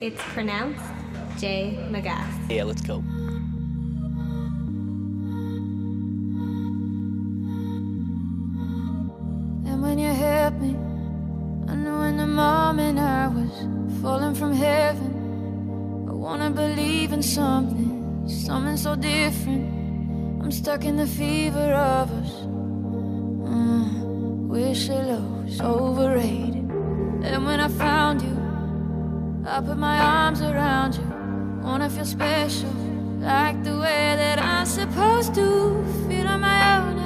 It's 0.00 0.22
pronounced 0.32 0.80
J. 1.40 1.76
Magath. 1.90 2.48
Yeah, 2.48 2.62
let's 2.62 2.82
go. 2.82 2.98
And 9.66 9.82
when 9.82 9.98
you 9.98 10.06
hit 10.06 10.52
me, 10.60 10.76
I 11.66 11.74
knew 11.74 12.00
in 12.02 12.16
the 12.16 12.28
moment 12.28 13.00
I 13.00 13.26
was 13.26 13.50
falling 14.00 14.36
from 14.36 14.52
heaven. 14.52 16.06
I 16.08 16.12
wanna 16.12 16.50
believe 16.50 17.12
in 17.12 17.20
something, 17.20 18.22
something 18.28 18.76
so 18.76 18.94
different. 18.94 19.64
I'm 20.44 20.52
stuck 20.52 20.84
in 20.84 20.96
the 20.96 21.08
fever 21.08 21.72
of 21.74 22.12
us. 22.12 22.30
Mm, 23.50 24.46
wish 24.46 24.90
it 24.90 25.04
was 25.06 25.60
overrated. 25.60 26.70
And 27.24 27.44
when 27.44 27.58
I 27.58 27.66
found 27.66 28.22
you, 28.22 28.37
I 29.50 29.62
put 29.62 29.78
my 29.78 29.98
arms 29.98 30.42
around 30.42 30.96
you. 30.96 31.04
Wanna 31.62 31.88
feel 31.88 32.04
special, 32.04 32.68
like 33.18 33.64
the 33.64 33.78
way 33.78 34.14
that 34.14 34.38
I'm 34.38 34.66
supposed 34.66 35.34
to 35.36 35.82
feel 36.06 36.28
on 36.28 36.40
my 36.42 36.76
own. 36.76 36.98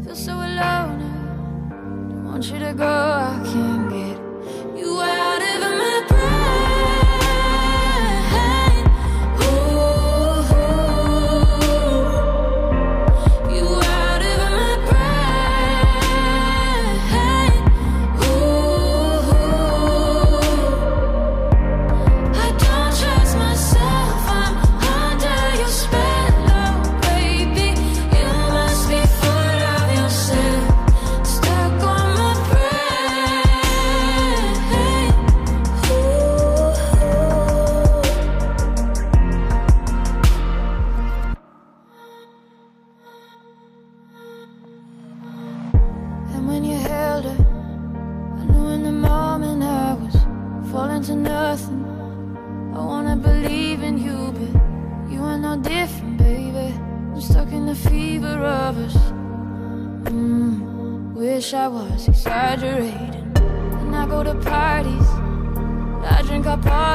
I 0.00 0.04
feel 0.06 0.16
so 0.16 0.32
alone. 0.32 1.02
I 1.70 2.30
want 2.30 2.50
you 2.50 2.58
to 2.58 2.72
go, 2.72 2.86
I 2.86 3.38
can't 3.44 3.90
get 3.90 4.07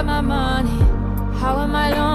my 0.06 0.22
money. 0.22 0.80
How 1.40 1.60
am 1.62 1.76
I 1.76 1.92
lonely? 1.92 2.13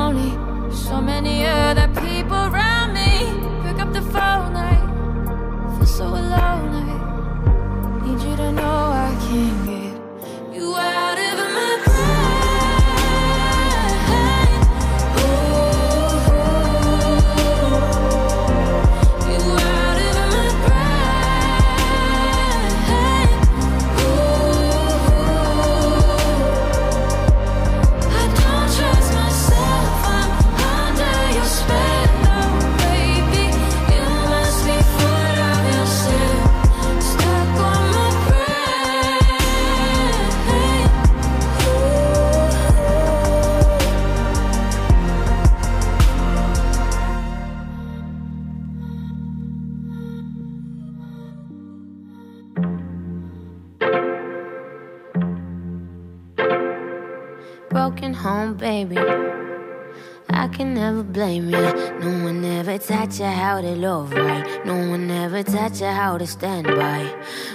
Blame 61.18 61.50
you. 61.50 61.66
No 61.98 62.10
one 62.26 62.44
ever 62.44 62.78
taught 62.78 63.18
you 63.18 63.26
how 63.26 63.60
to 63.60 63.74
love 63.74 64.12
right. 64.12 64.64
No 64.64 64.76
one 64.88 65.10
ever 65.10 65.42
taught 65.42 65.80
you 65.80 65.88
how 65.88 66.16
to 66.16 66.26
stand 66.28 66.68
by 66.68 67.02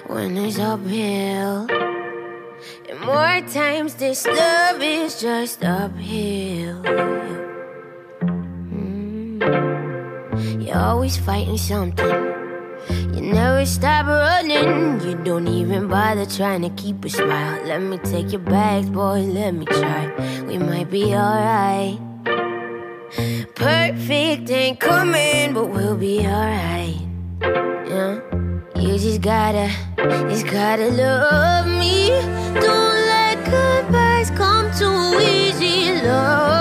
when 0.08 0.36
it's 0.36 0.60
uphill. 0.60 1.72
And 2.90 3.00
more 3.00 3.40
times 3.48 3.96
this 3.96 4.28
love 4.28 4.84
is 4.84 5.22
just 5.22 5.64
uphill. 5.64 6.84
Mm. 8.68 9.40
You're 10.68 10.78
always 10.78 11.16
fighting 11.16 11.58
something. 11.58 12.16
You 13.16 13.22
never 13.22 13.66
stop 13.66 14.08
running. 14.08 15.00
You 15.08 15.16
don't 15.24 15.48
even 15.48 15.88
bother 15.88 16.26
trying 16.26 16.64
to 16.64 16.70
keep 16.72 17.06
a 17.06 17.10
smile. 17.10 17.64
Let 17.64 17.82
me 17.82 17.98
take 18.00 18.34
your 18.34 18.42
bags, 18.42 18.90
boy. 18.90 19.22
Let 19.22 19.54
me 19.56 19.66
try. 19.66 20.12
We 20.48 20.58
might 20.58 20.92
be 20.92 21.16
alright. 21.16 22.13
Perfect 23.56 24.50
ain't 24.50 24.80
coming, 24.80 25.54
but 25.54 25.70
we'll 25.70 25.96
be 25.96 26.20
alright. 26.26 26.98
Yeah. 27.42 28.20
You 28.76 28.98
just 28.98 29.22
gotta, 29.22 29.72
just 30.30 30.48
gotta 30.48 30.90
love 30.90 31.68
me. 31.68 32.10
Don't 32.60 33.00
let 33.14 33.38
goodbyes 33.46 34.32
come 34.32 34.72
too 34.72 35.20
easy. 35.20 36.02
Love 36.02 36.53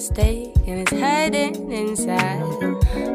mistake, 0.00 0.56
and 0.66 0.80
it's 0.80 0.92
hiding 0.92 1.70
inside. 1.70 2.40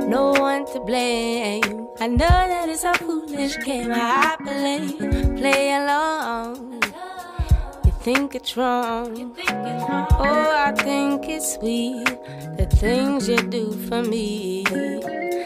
No 0.08 0.34
one 0.34 0.68
to 0.68 0.80
blame. 0.82 1.88
I 2.00 2.06
know 2.06 2.38
that 2.52 2.70
it's 2.70 2.84
a 2.84 2.94
foolish 2.94 3.58
game. 3.66 3.90
I 3.92 4.38
play, 4.46 4.94
play 5.36 5.74
along. 5.82 6.84
You 7.86 7.92
think 8.06 8.36
it's 8.36 8.56
wrong. 8.56 9.36
Oh, 9.50 10.50
I 10.68 10.74
think 10.78 11.28
it's 11.28 11.56
sweet. 11.56 12.06
The 12.60 12.68
things 12.70 13.28
you 13.28 13.38
do 13.38 13.72
for 13.88 14.04
me. 14.04 14.64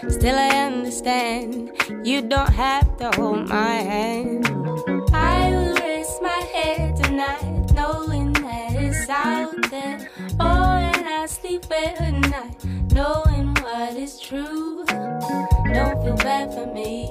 Still, 0.10 0.36
I 0.36 0.52
understand 0.68 1.72
you 2.04 2.22
don't 2.22 2.52
have 2.52 2.98
to 2.98 3.12
hold 3.16 3.48
my 3.48 3.76
hand. 3.92 4.49
At 11.86 12.12
night, 12.30 12.66
knowing 12.92 13.54
what 13.56 13.96
is 13.96 14.20
true. 14.20 14.86
Don't 14.88 16.04
feel 16.04 16.18
bad 16.18 16.54
for 16.54 16.68
me, 16.74 17.10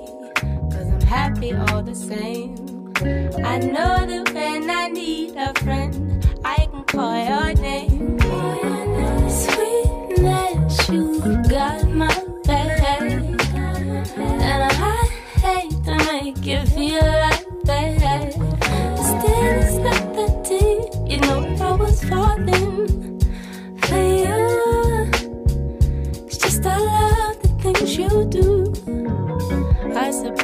cause 0.70 0.88
I'm 0.94 1.00
happy 1.02 1.52
all 1.52 1.82
the 1.82 1.94
same. 1.94 2.54
I 3.44 3.58
know 3.58 4.06
that 4.06 4.30
when 4.34 4.70
I 4.70 4.88
need 4.88 5.36
a 5.36 5.54
friend, 5.60 6.26
I 6.44 6.66
can 6.70 6.84
call 6.84 7.16
your 7.24 7.54
name. 7.54 8.18
Sweetness, 9.30 10.88
you 10.88 11.20
got 11.48 11.88
my 11.88 12.24
back. 12.44 12.82
and 12.82 14.62
I 14.62 15.08
hate 15.40 15.84
to 15.84 15.96
make 16.12 16.44
you 16.44 16.60
feel 16.66 17.17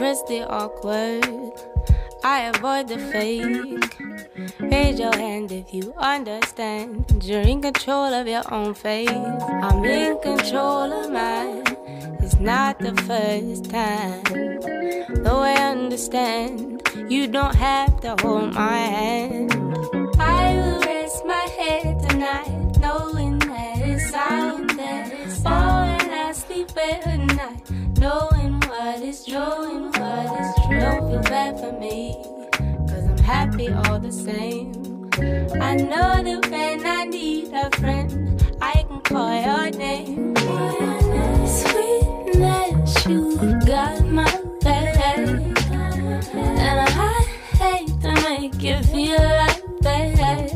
Suppress 0.04 0.22
the 0.28 0.46
awkward. 0.50 1.52
I 2.22 2.52
avoid 2.54 2.88
the 2.88 2.98
fake. 2.98 3.96
Raise 4.60 5.00
your 5.00 5.16
hand 5.16 5.50
if 5.50 5.72
you 5.72 5.94
understand. 5.96 7.06
You're 7.24 7.40
in 7.40 7.62
control 7.62 8.12
of 8.12 8.26
your 8.26 8.42
own 8.52 8.74
fate. 8.74 9.08
I'm 9.08 9.82
in 9.82 10.18
control 10.20 10.92
of 10.92 11.10
mine. 11.10 11.64
It's 12.20 12.38
not 12.38 12.80
the 12.80 12.94
first 13.08 13.70
time. 13.70 14.22
Though 15.24 15.40
I 15.40 15.54
understand, 15.72 16.82
you 17.08 17.26
don't 17.26 17.54
have 17.54 17.98
to 18.00 18.14
hold 18.20 18.52
my 18.52 18.76
hand. 18.76 19.54
I 20.18 20.52
will 20.52 20.80
rest 20.80 21.24
my 21.24 21.48
head 21.56 22.10
tonight, 22.10 22.76
knowing 22.78 23.38
that 23.38 23.78
it's 23.78 24.12
out 24.12 24.68
there. 24.76 25.10
Oh, 25.46 25.96
and 25.98 26.12
I 26.12 26.32
sleep 26.32 26.76
at 26.76 27.16
night, 27.36 27.70
knowing 27.96 28.33
is 29.04 29.24
true, 29.24 29.90
what 29.90 30.40
is 30.40 30.54
true. 30.66 30.80
Don't 30.80 31.10
feel 31.10 31.22
bad 31.22 31.60
for 31.60 31.72
me 31.78 32.34
happy 33.24 33.68
all 33.72 33.98
the 33.98 34.12
same. 34.12 34.70
I 35.60 35.76
know 35.76 36.22
that 36.22 36.50
when 36.50 36.86
I 36.86 37.04
need 37.04 37.52
a 37.54 37.70
friend, 37.78 38.42
I 38.60 38.84
can 38.86 39.00
call 39.00 39.34
your 39.48 39.70
name. 39.70 40.36
Sweetness, 41.46 43.06
you 43.06 43.38
got 43.66 44.04
my 44.04 44.30
back. 44.60 44.98
And 44.98 46.80
I 46.80 47.22
hate 47.60 48.00
to 48.02 48.12
make 48.28 48.62
you 48.62 48.82
feel 48.92 49.24
like 49.42 49.62
that. 49.80 50.50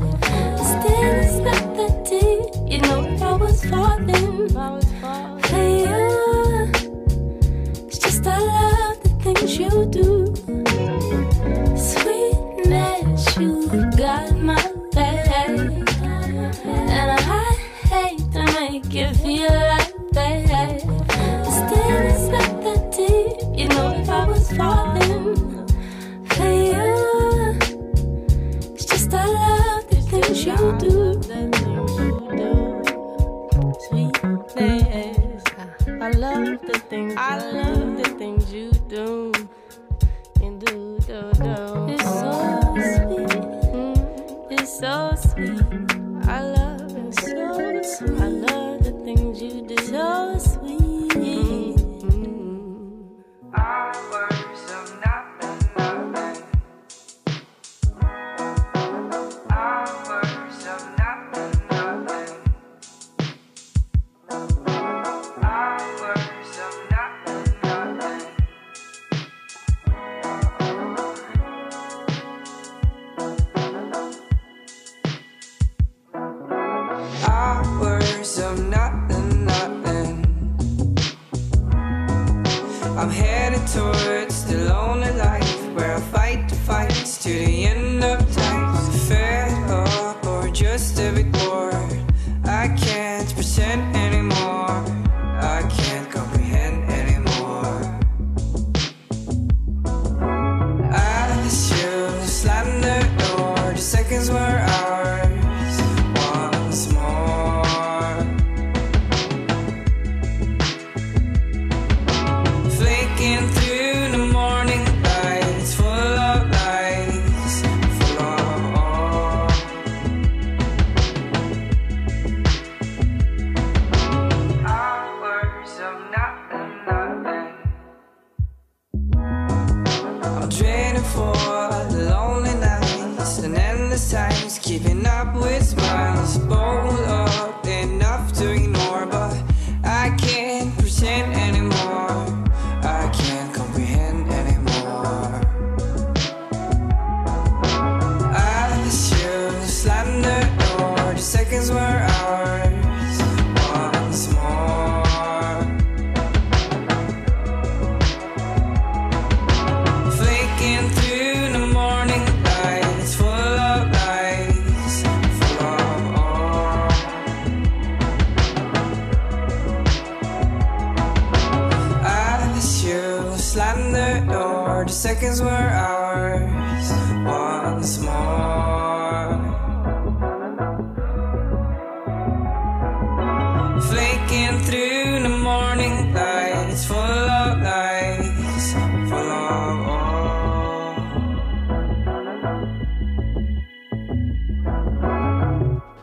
Still, 0.71 1.15
it's 1.25 1.39
not 1.49 1.65
that 1.79 1.95
deep. 2.05 2.71
You 2.71 2.81
know. 2.83 2.99
I 3.21 3.37
was 3.37 3.65
falling. 3.65 4.49
For 5.49 5.69
you. 5.85 6.28
Things 9.35 9.59
you 9.59 9.87
do. 9.87 10.27
Sweetness, 11.77 13.37
you 13.37 13.69
got 13.97 14.37
my 14.37 14.73
back. 14.93 15.29
And 16.65 17.11
I 17.11 17.53
hate 17.93 18.33
to 18.33 18.45
make 18.59 18.93
you 18.93 19.09
feel 19.15 19.51
like 19.51 19.95
that. 20.13 20.81
Still, 21.59 21.99
it's 22.11 22.29
not 22.29 22.53
that 22.65 22.93
deep. 22.97 23.59
You 23.59 23.69
know, 23.69 23.93
if 24.01 24.09
I 24.09 24.27
was 24.27 24.51
falling 24.53 25.67
for 26.27 26.53
you, 26.73 27.59
it's 28.75 28.85
just 28.87 29.13
I 29.13 29.27
love 29.27 29.89
the 29.91 30.01
things 30.11 30.45
you 30.45 30.79
do. 30.79 30.98
I 36.09 36.13
love 36.13 36.63
the 36.63 36.79
things 36.89 37.13
I 37.19 37.37
love 37.53 37.99
the 37.99 38.09
things 38.17 38.51
you 38.51 38.71
do. 38.89 39.31
And 40.41 40.59
do, 40.59 40.99
do, 41.07 41.31
do. 41.35 41.88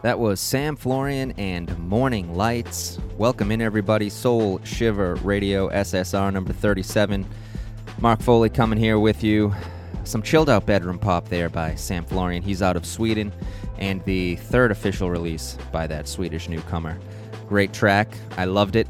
That 0.01 0.19
was 0.19 0.39
Sam 0.39 0.77
Florian 0.77 1.31
and 1.31 1.77
Morning 1.77 2.35
Lights. 2.35 2.99
Welcome 3.17 3.51
in, 3.51 3.59
everybody. 3.59 4.09
Soul 4.09 4.61
Shiver 4.63 5.15
Radio 5.15 5.67
SSR 5.69 6.31
number 6.31 6.53
37. 6.53 7.25
Mark 7.99 8.21
Foley 8.21 8.49
coming 8.49 8.79
here 8.79 8.97
with 8.97 9.25
you. 9.25 9.53
Some 10.05 10.21
chilled 10.21 10.49
out 10.49 10.67
bedroom 10.67 10.99
pop 10.99 11.27
there 11.29 11.49
by 11.49 11.73
Sam 11.75 12.05
Florian. 12.05 12.43
He's 12.43 12.61
out 12.61 12.75
of 12.75 12.85
Sweden, 12.85 13.33
and 13.79 14.03
the 14.05 14.35
third 14.35 14.71
official 14.71 15.09
release 15.09 15.57
by 15.71 15.87
that 15.87 16.07
Swedish 16.07 16.47
newcomer. 16.47 16.99
Great 17.49 17.73
track. 17.73 18.15
I 18.37 18.45
loved 18.45 18.75
it. 18.75 18.87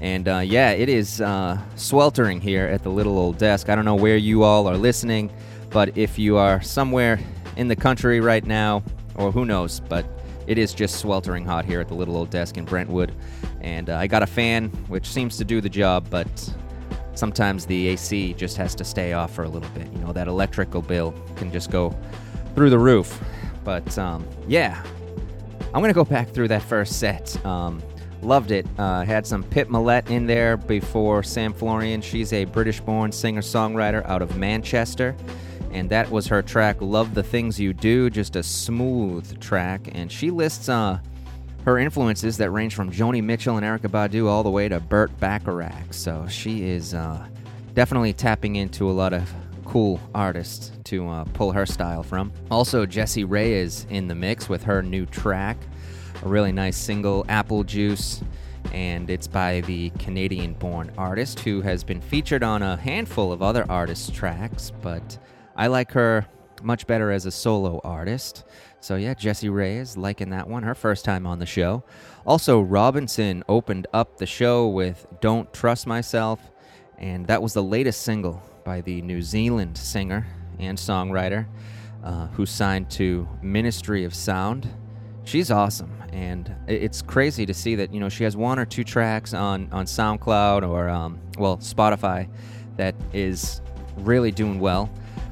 And 0.00 0.26
uh, 0.28 0.38
yeah, 0.38 0.70
it 0.72 0.88
is 0.88 1.20
uh, 1.20 1.56
sweltering 1.76 2.40
here 2.40 2.66
at 2.66 2.82
the 2.82 2.90
little 2.90 3.16
old 3.16 3.38
desk. 3.38 3.68
I 3.68 3.76
don't 3.76 3.84
know 3.84 3.94
where 3.94 4.16
you 4.16 4.42
all 4.42 4.66
are 4.66 4.76
listening, 4.76 5.30
but 5.70 5.96
if 5.96 6.18
you 6.18 6.36
are 6.36 6.60
somewhere 6.60 7.20
in 7.56 7.68
the 7.68 7.76
country 7.76 8.20
right 8.20 8.44
now, 8.44 8.82
or 9.14 9.30
who 9.30 9.44
knows, 9.44 9.80
but 9.88 10.04
it 10.48 10.58
is 10.58 10.74
just 10.74 10.96
sweltering 10.98 11.44
hot 11.44 11.64
here 11.64 11.80
at 11.80 11.86
the 11.86 11.94
little 11.94 12.16
old 12.16 12.30
desk 12.30 12.56
in 12.56 12.64
Brentwood. 12.64 13.12
And 13.60 13.88
uh, 13.88 13.98
I 13.98 14.08
got 14.08 14.24
a 14.24 14.26
fan, 14.26 14.70
which 14.88 15.06
seems 15.06 15.36
to 15.36 15.44
do 15.44 15.60
the 15.60 15.68
job, 15.68 16.08
but 16.10 16.26
sometimes 17.14 17.66
the 17.66 17.88
AC 17.88 18.34
just 18.34 18.56
has 18.56 18.74
to 18.76 18.84
stay 18.84 19.12
off 19.12 19.32
for 19.34 19.44
a 19.44 19.48
little 19.48 19.70
bit. 19.70 19.92
You 19.92 19.98
know, 19.98 20.12
that 20.12 20.28
electrical 20.28 20.82
bill 20.82 21.14
can 21.36 21.52
just 21.52 21.70
go 21.70 21.94
through 22.54 22.70
the 22.70 22.78
roof. 22.78 23.20
But 23.64 23.96
um, 23.98 24.26
yeah, 24.48 24.82
I'm 25.74 25.80
gonna 25.80 25.92
go 25.92 26.04
back 26.04 26.30
through 26.30 26.48
that 26.48 26.62
first 26.62 26.98
set. 26.98 27.44
Um, 27.44 27.82
loved 28.22 28.50
it. 28.50 28.66
Uh, 28.78 29.04
had 29.04 29.26
some 29.26 29.42
Pip 29.42 29.70
Millett 29.70 30.10
in 30.10 30.26
there 30.26 30.56
before 30.56 31.22
Sam 31.22 31.52
Florian. 31.52 32.00
She's 32.00 32.32
a 32.32 32.44
British-born 32.44 33.12
singer-songwriter 33.12 34.04
out 34.06 34.22
of 34.22 34.36
Manchester, 34.36 35.16
and 35.72 35.88
that 35.90 36.10
was 36.10 36.26
her 36.26 36.42
track 36.42 36.80
"Love 36.80 37.14
the 37.14 37.22
Things 37.22 37.60
You 37.60 37.72
Do." 37.72 38.10
Just 38.10 38.36
a 38.36 38.42
smooth 38.42 39.38
track, 39.40 39.88
and 39.92 40.10
she 40.10 40.30
lists 40.30 40.68
uh, 40.68 40.98
her 41.64 41.78
influences 41.78 42.36
that 42.38 42.50
range 42.50 42.74
from 42.74 42.90
Joni 42.90 43.22
Mitchell 43.22 43.56
and 43.56 43.66
Erykah 43.66 43.90
Badu 43.90 44.26
all 44.26 44.42
the 44.42 44.50
way 44.50 44.68
to 44.68 44.80
Burt 44.80 45.16
Bacharach. 45.20 45.92
So 45.92 46.26
she 46.28 46.64
is 46.64 46.94
uh, 46.94 47.26
definitely 47.74 48.12
tapping 48.12 48.56
into 48.56 48.88
a 48.88 48.92
lot 48.92 49.12
of 49.12 49.32
cool 49.64 50.00
artists 50.14 50.72
to 50.84 51.08
uh, 51.08 51.24
pull 51.32 51.52
her 51.52 51.66
style 51.66 52.02
from. 52.02 52.32
Also, 52.50 52.86
Jessie 52.86 53.24
Ray 53.24 53.52
is 53.52 53.86
in 53.90 54.08
the 54.08 54.14
mix 54.14 54.48
with 54.48 54.64
her 54.64 54.82
new 54.82 55.06
track, 55.06 55.56
a 56.24 56.28
really 56.28 56.50
nice 56.50 56.76
single, 56.76 57.24
Apple 57.28 57.62
Juice, 57.62 58.22
and 58.72 59.08
it's 59.08 59.28
by 59.28 59.60
the 59.62 59.90
Canadian 59.90 60.54
born 60.54 60.90
artist 60.98 61.40
who 61.40 61.60
has 61.60 61.84
been 61.84 62.00
featured 62.00 62.42
on 62.42 62.62
a 62.62 62.76
handful 62.76 63.32
of 63.32 63.42
other 63.42 63.64
artists' 63.70 64.10
tracks, 64.10 64.72
but 64.82 65.18
I 65.56 65.68
like 65.68 65.92
her 65.92 66.26
much 66.62 66.86
better 66.86 67.10
as 67.10 67.26
a 67.26 67.30
solo 67.30 67.80
artist. 67.84 68.44
So, 68.80 68.96
yeah, 68.96 69.14
Jessie 69.14 69.50
Ray 69.50 69.76
is 69.76 69.96
liking 69.96 70.30
that 70.30 70.48
one, 70.48 70.62
her 70.62 70.74
first 70.74 71.04
time 71.04 71.26
on 71.26 71.38
the 71.38 71.46
show. 71.46 71.84
Also, 72.26 72.60
Robinson 72.60 73.44
opened 73.48 73.86
up 73.92 74.16
the 74.16 74.26
show 74.26 74.68
with 74.68 75.06
Don't 75.20 75.52
Trust 75.52 75.86
Myself, 75.86 76.40
and 76.98 77.26
that 77.26 77.42
was 77.42 77.52
the 77.52 77.62
latest 77.62 78.02
single 78.02 78.42
by 78.64 78.80
the 78.80 79.02
New 79.02 79.22
Zealand 79.22 79.76
singer 79.76 80.26
and 80.58 80.78
songwriter 80.78 81.46
uh, 82.04 82.26
who 82.28 82.46
signed 82.46 82.90
to 82.90 83.28
Ministry 83.42 84.04
of 84.04 84.14
Sound. 84.14 84.68
She's 85.24 85.50
awesome, 85.50 85.92
and 86.12 86.54
it's 86.66 87.02
crazy 87.02 87.46
to 87.46 87.54
see 87.54 87.74
that 87.76 87.92
you 87.92 88.00
know 88.00 88.08
she 88.08 88.24
has 88.24 88.36
one 88.36 88.58
or 88.58 88.64
two 88.64 88.84
tracks 88.84 89.34
on 89.34 89.68
on 89.72 89.84
SoundCloud 89.86 90.66
or 90.66 90.88
um, 90.88 91.20
well 91.38 91.58
Spotify 91.58 92.28
that 92.76 92.94
is 93.12 93.60
really 93.96 94.30
doing 94.30 94.60
well. 94.60 94.90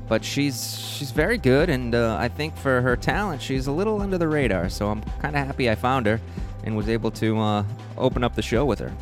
But 0.09 0.25
she's 0.25 0.79
she's 0.79 1.11
very 1.11 1.37
good, 1.39 1.69
and 1.69 1.95
uh, 1.95 2.17
I 2.19 2.29
think 2.29 2.57
for 2.57 2.81
her 2.81 2.97
talent, 2.97 3.43
she's 3.43 3.67
a 3.67 3.73
little 3.73 4.01
under 4.01 4.17
the 4.17 4.29
radar. 4.29 4.69
So 4.69 4.89
I'm 4.89 5.03
kind 5.21 5.37
of 5.37 5.47
happy 5.47 5.69
I 5.71 5.75
found 5.75 6.07
her 6.07 6.21
and 6.65 6.77
was 6.77 6.89
able 6.89 7.11
to 7.13 7.39
uh, 7.39 7.65
open 7.97 8.25
up 8.25 8.35
the 8.35 8.43
show 8.43 8.65
with 8.65 8.79
her. 8.79 8.93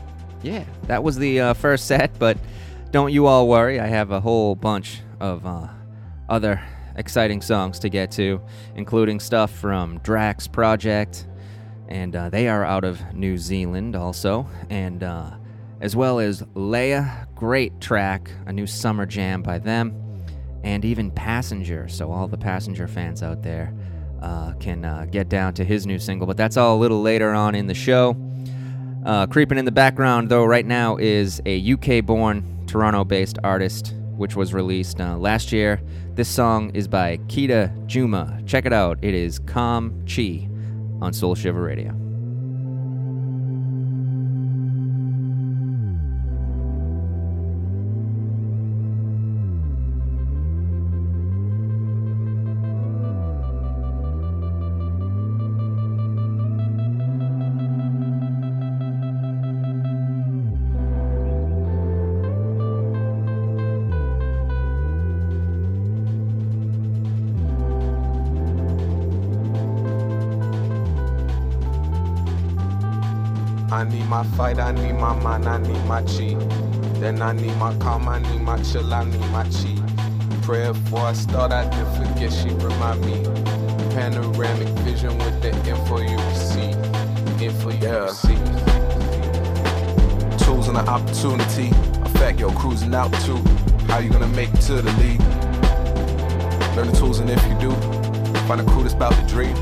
Yeah, 0.43 0.65
that 0.85 1.03
was 1.03 1.17
the 1.17 1.41
uh, 1.41 1.55
first 1.55 1.87
set, 1.87 2.19
but 2.19 2.37
don't 2.91 3.13
you 3.13 3.27
all 3.27 3.49
worry. 3.49 3.81
I 3.81 3.87
have 3.87 4.11
a 4.11 4.21
whole 4.21 4.55
bunch 4.55 5.01
of 5.21 5.47
uh, 5.47 5.69
other 6.29 6.61
exciting 6.97 7.41
songs 7.43 7.79
to 7.81 7.89
get 7.89 8.11
to, 8.13 8.41
including 8.75 9.21
stuff 9.21 9.51
from 9.51 9.99
Drax 9.99 10.47
Project, 10.47 11.27
and 11.89 12.15
uh, 12.17 12.31
they 12.31 12.49
are 12.49 12.65
out 12.65 12.85
of 12.85 13.15
New 13.15 13.39
Zealand 13.39 13.95
also, 13.95 14.49
and 14.71 15.03
uh, 15.03 15.31
as 15.81 15.95
well 15.95 16.19
as 16.19 16.43
Leia, 16.55 17.27
great 17.35 17.81
track, 17.81 18.31
a 18.47 18.53
new 18.53 18.67
summer 18.67 19.07
jam 19.07 19.43
by 19.43 19.59
them, 19.59 19.95
and 20.65 20.85
even 20.85 21.11
Passenger. 21.11 21.89
So 21.89 22.11
all 22.11 22.29
the 22.29 22.39
Passenger 22.39 22.89
fans 22.89 23.23
out 23.23 23.43
there 23.43 23.75
uh, 24.23 24.53
can 24.55 24.85
uh, 24.85 25.07
get 25.11 25.29
down 25.29 25.55
to 25.55 25.65
his 25.65 25.87
new 25.87 25.99
single, 25.99 26.27
but 26.27 26.37
that's 26.37 26.57
all 26.57 26.77
a 26.77 26.81
little 26.81 27.03
later 27.03 27.33
on 27.33 27.55
in 27.55 27.67
the 27.67 27.75
show. 27.75 28.17
Uh, 29.05 29.27
creeping 29.27 29.59
in 29.59 29.65
the 29.65 29.73
background, 29.73 30.29
though, 30.29 30.45
right 30.45 30.67
now 30.67 30.97
is 30.97 31.41
a 31.47 31.73
UK 31.73 32.05
born, 32.05 32.65
Toronto 32.67 33.05
based 33.05 33.39
artist, 33.45 33.95
which 34.17 34.35
was 34.35 34.53
released 34.53 35.01
uh, 35.01 35.17
last 35.17 35.53
year. 35.53 35.81
This 36.15 36.29
song 36.29 36.75
is 36.75 36.89
by 36.89 37.19
Keita 37.29 37.87
Juma. 37.87 38.43
Check 38.47 38.67
it 38.67 38.73
out. 38.73 38.99
It 39.03 39.15
is 39.15 39.39
Calm 39.39 40.05
Chi 40.07 40.49
on 41.01 41.13
Soul 41.13 41.35
Shiver 41.35 41.63
Radio. 41.63 42.06
Need 74.07 74.11
my 74.11 74.23
fight, 74.37 74.59
I 74.59 74.73
need 74.73 74.93
my 74.93 75.15
man, 75.23 75.47
I 75.49 75.59
need 75.59 75.85
my 75.87 76.01
chi. 76.03 76.35
Then 77.01 77.21
I 77.23 77.33
need 77.33 77.57
my 77.57 77.77
calm, 77.79 78.09
I 78.09 78.21
need 78.21 78.41
my 78.41 78.63
chill, 78.63 78.93
I 78.95 79.05
need 79.05 79.31
my 79.33 79.43
chi. 79.45 79.75
Prayer 80.43 80.73
for 80.75 81.01
I 81.01 81.13
start, 81.13 81.51
I 81.53 81.69
did 81.69 81.87
forget 81.97 82.33
she 82.33 82.51
remind 82.51 83.01
me. 83.05 83.25
Panoramic 83.95 84.69
vision 84.85 85.19
with 85.19 85.43
the 85.43 85.51
info 85.69 85.99
you 85.99 86.17
receive. 86.17 86.77
Info 87.43 87.71
you 87.71 87.79
Yeah. 87.83 88.05
receive. 88.05 88.39
Tools 90.39 90.69
and 90.69 90.77
the 90.77 90.85
opportunity. 90.89 91.71
Affect 92.05 92.39
your 92.39 92.53
cruising 92.53 92.95
out 92.95 93.13
too. 93.25 93.43
How 93.89 93.99
you 93.99 94.11
gonna 94.11 94.29
make 94.29 94.55
it 94.55 94.61
to 94.69 94.83
the 94.83 94.93
league? 95.03 95.23
Learn 96.77 96.93
the 96.93 96.97
tools 96.97 97.19
and 97.19 97.31
if 97.31 97.43
you 97.49 97.55
do, 97.59 97.71
find 98.47 98.61
a 98.61 98.65
crew 98.65 98.83
that's 98.83 98.95
about 98.95 99.15
the 99.17 99.27
dream. 99.27 99.57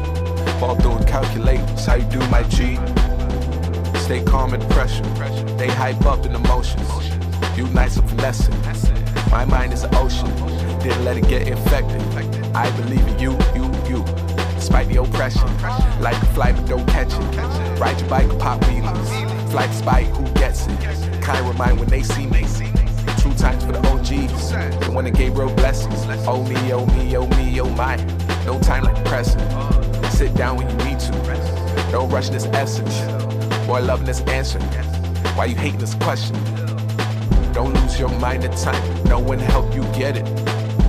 Fall 0.61 0.77
through 0.77 0.97
and 0.97 1.07
calculate. 1.07 1.61
It's 1.71 1.87
how 1.87 1.95
you 1.95 2.05
do 2.05 2.19
my 2.29 2.43
G. 2.43 2.79
Stay 4.05 4.23
calm 4.23 4.51
the 4.51 4.59
pressure. 4.67 5.03
They 5.57 5.67
hype 5.67 6.05
up 6.05 6.27
in 6.27 6.35
emotions. 6.35 6.87
You 7.57 7.67
nice 7.69 7.97
and 7.97 8.07
finessing. 8.07 8.55
My 9.31 9.47
mind 9.47 9.73
is 9.73 9.83
an 9.83 9.95
ocean. 9.95 10.29
Didn't 10.81 11.07
let 11.07 11.17
it 11.17 11.27
get 11.27 11.49
infected. 11.49 12.03
I 12.55 12.71
believe 12.77 13.01
in 13.07 13.19
you, 13.19 13.33
you, 13.55 13.65
you. 13.89 14.05
Despite 14.57 14.89
the 14.89 15.01
oppression. 15.01 15.49
Like 16.03 16.21
a 16.23 16.27
fly, 16.35 16.53
but 16.53 16.69
don't 16.69 16.87
catch 16.87 17.15
it. 17.15 17.81
Ride 17.81 17.99
your 17.99 18.11
bike, 18.11 18.39
pop 18.39 18.61
wheelies. 18.65 19.51
Fly 19.51 19.67
despite 19.69 20.07
who 20.09 20.31
gets 20.35 20.67
it. 20.67 21.23
Kind 21.23 21.49
remind 21.49 21.81
when 21.81 21.89
they 21.89 22.03
see 22.03 22.27
me. 22.27 22.43
Two 23.17 23.33
times 23.37 23.65
for 23.65 23.73
the 23.73 23.81
OGs. 23.89 24.51
The 24.85 24.91
one 24.93 25.07
that 25.07 25.15
gave 25.15 25.39
real 25.39 25.49
blessings. 25.55 26.05
Oh 26.29 26.45
me, 26.45 26.75
oh 26.75 26.85
me, 26.89 27.17
oh 27.17 27.27
me, 27.39 27.59
oh 27.59 27.71
my. 27.71 27.97
No 28.45 28.61
time 28.61 28.85
like 28.85 29.03
pressing. 29.07 29.41
Sit 30.11 30.35
down 30.35 30.59
when 30.59 30.69
you 30.69 30.77
need 30.85 31.01
to. 31.01 31.89
Don't 31.91 32.11
rush 32.11 32.29
this 32.29 32.45
essence. 32.53 33.24
Boy, 33.67 33.81
loving 33.81 34.07
this 34.07 34.21
answer. 34.23 34.61
Why 35.37 35.47
you 35.47 35.57
hating 35.57 35.81
this 35.81 35.95
question? 35.95 36.37
Don't 37.55 37.73
lose 37.73 37.99
your 37.99 38.11
mind 38.21 38.45
at 38.45 38.57
time. 38.59 39.05
No 39.05 39.19
one 39.19 39.39
help 39.39 39.75
you 39.75 39.83
get 39.95 40.17
it. 40.17 40.27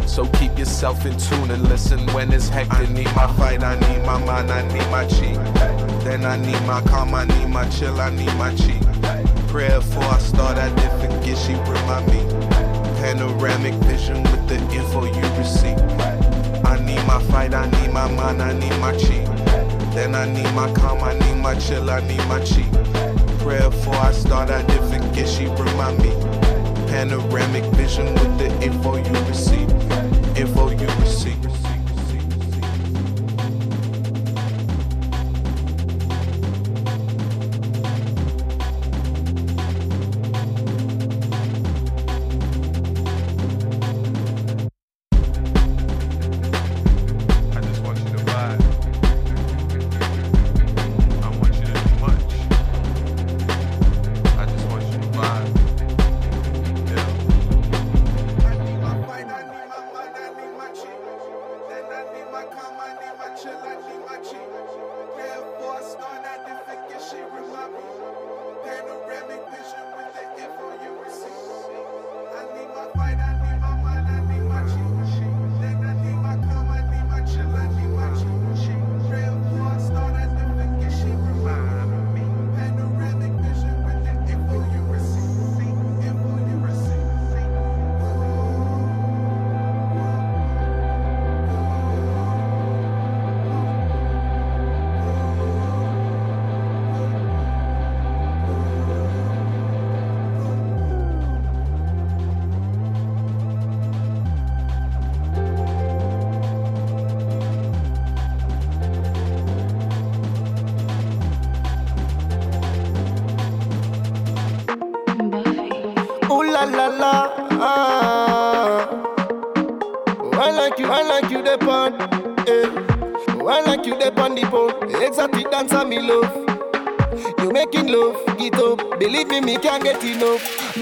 So 0.09 0.25
keep 0.27 0.57
yourself 0.57 1.05
in 1.05 1.17
tune 1.17 1.51
and 1.51 1.63
listen 1.69 1.99
when 2.13 2.33
it's 2.33 2.49
hectic. 2.49 2.73
I 2.73 2.85
need 2.93 3.05
my 3.15 3.27
fight, 3.37 3.63
I 3.63 3.79
need 3.79 4.05
my 4.05 4.17
mind, 4.25 4.51
I 4.51 4.61
need 4.67 4.89
my 4.91 5.05
chi. 5.05 5.33
Then 6.03 6.25
I 6.25 6.35
need 6.35 6.61
my 6.67 6.81
calm, 6.81 7.13
I 7.13 7.25
need 7.25 7.47
my 7.47 7.67
chill, 7.69 7.99
I 7.99 8.09
need 8.09 8.33
my 8.35 8.53
chi. 8.55 8.79
Prayer 9.47 9.79
before 9.79 10.03
I 10.03 10.19
start, 10.19 10.57
I 10.57 10.69
did 10.75 10.91
forget 10.99 11.37
she 11.37 11.53
remind 11.53 12.07
me. 12.07 12.21
Panoramic 12.99 13.73
vision 13.85 14.21
with 14.23 14.47
the 14.49 14.55
info 14.75 15.05
you 15.05 15.37
receive. 15.37 15.79
I 16.65 16.77
need 16.83 17.03
my 17.07 17.21
fight, 17.31 17.53
I 17.53 17.69
need 17.71 17.93
my 17.93 18.11
mind, 18.11 18.41
I 18.41 18.53
need 18.53 18.77
my 18.79 18.91
chi. 18.91 19.34
Then 19.95 20.13
I 20.13 20.25
need 20.25 20.53
my 20.53 20.69
calm, 20.73 21.01
I 21.01 21.17
need 21.17 21.41
my 21.41 21.55
chill, 21.55 21.89
I 21.89 22.01
need 22.01 22.17
my 22.27 22.39
chi. 22.39 22.67
Prayer 23.39 23.69
before 23.69 23.95
I 23.95 24.11
start, 24.11 24.49
I 24.49 24.61
did 24.63 24.81
forget 24.91 25.25
she 25.25 25.45
remind 25.45 25.99
me. 25.99 26.11
Panoramic 26.87 27.63
vision 27.75 28.13
with 28.13 28.37
the 28.37 28.47
info 28.61 28.97
you 28.97 29.25
receive. 29.29 29.71
Info 30.35 30.69
you 30.69 30.87
receive. 30.99 31.44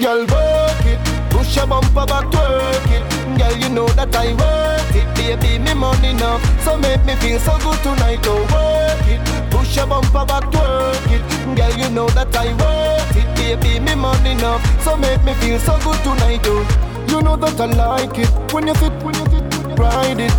Girl, 0.00 0.26
work 0.26 0.84
it. 0.84 0.98
Push 1.30 1.56
your 1.56 1.66
bumper 1.66 2.06
back, 2.06 2.26
work 2.32 2.90
it. 2.90 3.04
Girl, 3.38 3.56
you 3.56 3.68
know 3.68 3.86
that 3.94 4.14
I 4.14 4.34
worth 4.34 4.96
it. 4.96 5.06
Baby, 5.14 5.58
me 5.58 5.74
money 5.74 6.10
enough. 6.10 6.42
So 6.64 6.76
make 6.76 7.04
me 7.04 7.14
feel 7.16 7.38
so 7.38 7.56
good 7.58 7.78
tonight. 7.82 8.20
Oh, 8.24 8.42
work 8.50 9.06
it. 9.08 9.20
Push 9.50 9.76
your 9.76 9.86
bumper 9.86 10.24
back, 10.26 10.44
work 10.52 11.10
it. 11.10 11.22
Girl, 11.56 11.74
you 11.78 11.90
know 11.90 12.08
that 12.10 12.34
I 12.36 12.52
worth 12.54 13.16
it. 13.16 13.28
Baby, 13.36 13.80
me 13.80 13.94
money 13.94 14.32
enough. 14.32 14.62
So 14.82 14.96
make 14.96 15.22
me 15.24 15.34
feel 15.34 15.58
so 15.60 15.78
good 15.78 15.98
tonight. 16.02 16.42
Oh, 16.44 16.66
you 17.08 17.22
know 17.22 17.36
that 17.36 17.60
I 17.60 17.66
like 17.66 18.18
it. 18.18 18.30
When 18.52 18.66
you 18.66 18.74
sit, 18.74 18.92
when 19.02 19.14
you 19.14 19.24
sit, 19.26 19.44
when 19.54 19.70
you 19.70 19.76
ride 19.76 20.20
it. 20.20 20.32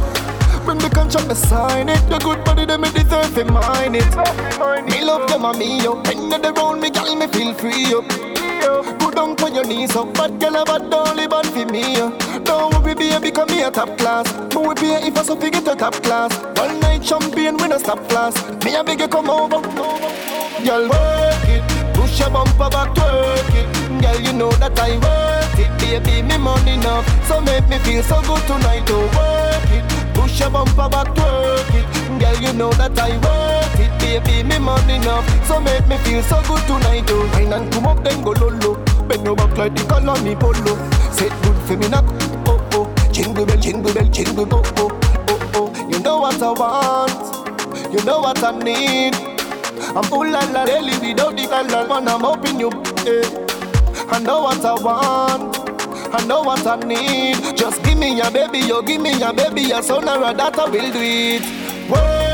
When 0.66 0.80
the 0.80 0.90
contract, 0.90 1.28
me 1.28 1.36
sign 1.36 1.90
it. 1.90 2.02
The 2.10 2.20
good 2.20 2.44
body, 2.44 2.66
them 2.66 2.82
me 2.82 2.90
deserve 2.92 3.34
to 3.36 3.46
mine 3.46 3.96
it. 3.96 4.10
Me 4.90 5.04
love 5.04 5.30
them 5.30 5.46
and 5.46 5.58
me, 5.58 5.82
yo. 5.82 6.02
When 6.04 6.30
you're 6.30 6.54
around 6.54 6.82
me, 6.82 6.90
girl, 6.90 7.16
me 7.16 7.28
feel 7.28 7.54
free, 7.54 7.90
yo. 7.90 8.04
Down 9.16 9.42
on 9.42 9.56
your 9.56 9.66
knees, 9.66 9.96
up. 9.96 10.14
Bad 10.14 10.40
girl, 10.42 10.58
a 10.58 10.66
bad 10.66 10.94
only 10.94 11.26
bad 11.26 11.46
for 11.46 11.66
me. 11.66 11.96
Don't 12.44 12.74
worry, 12.74 12.94
baby, 12.94 13.32
come 13.32 13.48
here 13.48 13.72
top 13.72 13.98
class. 13.98 14.30
But 14.54 14.68
we 14.68 14.76
pay 14.76 15.08
if 15.08 15.18
I 15.18 15.24
so 15.24 15.36
get 15.38 15.68
a 15.68 15.74
top 15.74 15.94
class. 16.04 16.36
One 16.60 16.82
night 16.82 17.02
champion, 17.02 17.56
we 17.58 17.70
no 17.70 17.78
stop 17.78 18.00
class. 18.10 18.36
Me 18.66 18.76
a 18.76 18.84
beg 18.84 19.10
come 19.10 19.30
over. 19.30 19.62
Girl, 20.66 20.90
work 20.90 21.48
it. 21.48 21.64
Push 21.96 22.20
your 22.20 22.30
bumper 22.30 22.70
back, 22.70 22.94
twerk 22.94 23.56
it. 23.56 24.02
Girl, 24.02 24.20
you 24.20 24.34
know 24.34 24.52
that 24.52 24.78
I 24.78 24.98
worth 24.98 25.60
it. 25.60 25.72
Baby, 25.80 26.22
me 26.22 26.38
money 26.38 26.74
enough. 26.74 27.08
So 27.28 27.40
make 27.40 27.68
me 27.70 27.78
feel 27.80 28.04
so 28.04 28.22
good 28.22 28.42
tonight, 28.48 28.84
oh, 28.90 29.08
work 29.16 29.72
it. 29.72 30.14
Push 30.14 30.42
your 30.42 30.50
bumper 30.50 30.90
back, 30.90 31.08
twerk 31.16 31.74
it. 31.74 32.20
Girl, 32.20 32.36
you 32.42 32.52
know 32.52 32.72
that 32.74 33.00
I 33.00 33.16
it. 33.16 33.65
Baby, 34.06 34.44
me 34.44 34.60
money 34.60 34.96
enough. 34.96 35.26
So 35.48 35.60
make 35.60 35.88
me 35.88 35.98
feel 36.06 36.22
so 36.24 36.42
good 36.48 36.62
tonight, 36.68 37.06
oh. 37.10 37.30
Wine 37.34 37.52
and 37.54 37.74
come 37.74 37.88
up, 37.88 38.04
then 38.04 38.22
go 38.24 38.32
lolo. 38.32 38.76
Bend 39.08 39.26
your 39.26 39.36
back 39.36 39.58
like 39.58 39.76
the 39.76 39.84
color 39.90 40.16
me 40.22 40.36
polo. 40.36 40.78
Set 41.12 41.34
good 41.42 41.58
for 41.66 41.76
me, 41.78 41.88
knock. 41.90 42.06
Oh, 42.48 42.62
oh. 42.74 43.12
Jingle 43.12 43.46
bell, 43.46 43.58
jingle 43.58 43.94
bell, 43.94 44.06
jingle, 44.08 44.48
oh, 44.54 44.62
oh, 44.78 45.00
oh, 45.30 45.52
oh. 45.56 45.90
You 45.90 46.00
know 46.00 46.20
what 46.20 46.42
I 46.42 46.52
want. 46.52 47.92
You 47.94 48.04
know 48.06 48.20
what 48.20 48.42
I 48.44 48.52
need. 48.60 49.16
I'm 49.96 50.04
full 50.04 50.34
of 50.36 50.52
la 50.52 50.66
daily 50.66 50.98
without 51.00 51.36
the 51.36 51.48
color, 51.48 51.88
man. 51.88 52.08
I'm 52.08 52.22
hoping 52.22 52.60
you, 52.60 52.70
eh. 53.08 53.26
I 54.12 54.20
know 54.20 54.42
what 54.44 54.64
I 54.64 54.74
want. 54.76 55.58
I 56.14 56.26
know 56.26 56.42
what 56.44 56.66
I 56.66 56.76
need. 56.78 57.58
Just 57.58 57.84
give 57.84 57.98
me 57.98 58.16
your 58.16 58.30
baby, 58.32 58.60
yo, 58.60 58.82
give 58.82 59.02
me 59.02 59.18
your 59.18 59.34
baby, 59.34 59.62
your 59.64 59.82
son 59.82 60.08
or 60.08 60.34
that 60.34 60.58
I 60.60 60.66
will 60.70 60.92
do 60.94 61.00
it. 61.02 61.42
Push 61.90 62.25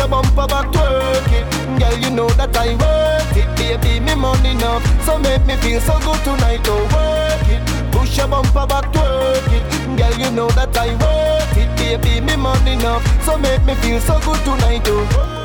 your 0.00 0.08
bumper 0.08 0.46
back, 0.46 0.66
twerk 0.72 1.32
it. 1.36 1.44
Girl, 1.78 1.96
you 1.98 2.10
know 2.10 2.28
that 2.40 2.56
I 2.56 2.74
worth 2.80 3.36
it. 3.36 3.48
Baby, 3.56 4.00
me 4.00 4.14
money 4.14 4.50
enough, 4.50 4.82
so 5.04 5.18
make 5.18 5.44
me 5.46 5.56
feel 5.56 5.80
so 5.80 5.98
good 6.00 6.20
tonight. 6.24 6.64
Oh, 6.64 6.84
work 6.94 7.48
it, 7.54 7.62
push 7.92 8.16
your 8.16 8.28
bumper 8.28 8.66
back, 8.66 8.86
twerk 8.92 9.52
it. 9.52 9.64
Girl, 9.98 10.14
you 10.18 10.30
know 10.30 10.48
that 10.58 10.76
I 10.76 10.88
worth 11.02 11.56
it. 11.56 11.70
Baby, 11.76 12.20
me 12.20 12.36
money 12.36 12.72
enough, 12.72 13.04
so 13.24 13.36
make 13.36 13.62
me 13.64 13.74
feel 13.76 14.00
so 14.00 14.18
good 14.20 14.40
tonight. 14.44 14.82
Oh. 14.86 15.39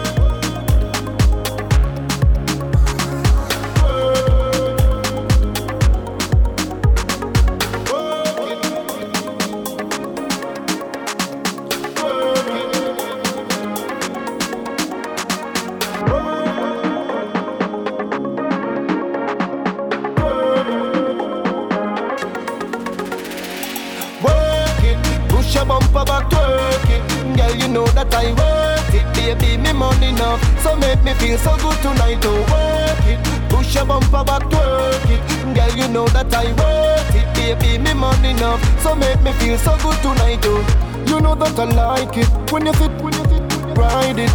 Feel 31.38 31.58
so 31.58 31.70
good 31.70 31.78
tonight. 31.82 32.20
Oh, 32.24 32.40
work 32.52 33.06
it, 33.08 33.50
push 33.50 33.76
your 33.76 33.86
bumper 33.86 34.24
back, 34.24 34.44
twerk 34.44 35.10
it. 35.10 35.56
Girl, 35.56 35.76
you 35.76 35.88
know 35.92 36.08
that 36.10 36.34
I 36.34 36.52
worth 36.54 37.16
it. 37.16 37.28
Baby, 37.36 37.78
me 37.78 37.94
money 37.94 38.32
enough, 38.32 38.62
so 38.82 38.96
make 38.96 39.22
me 39.22 39.32
feel 39.34 39.58
so 39.58 39.78
good 39.78 39.98
tonight. 40.02 40.40
Oh, 40.44 41.06
you 41.08 41.20
know 41.20 41.36
that 41.36 41.58
I 41.60 41.66
like 41.66 42.18
it 42.18 42.28
when 42.52 42.66
you 42.66 42.74
sit, 42.74 42.92
when 43.02 43.14
you 43.14 43.24
you 43.32 43.74
ride 43.74 44.20
it. 44.20 44.32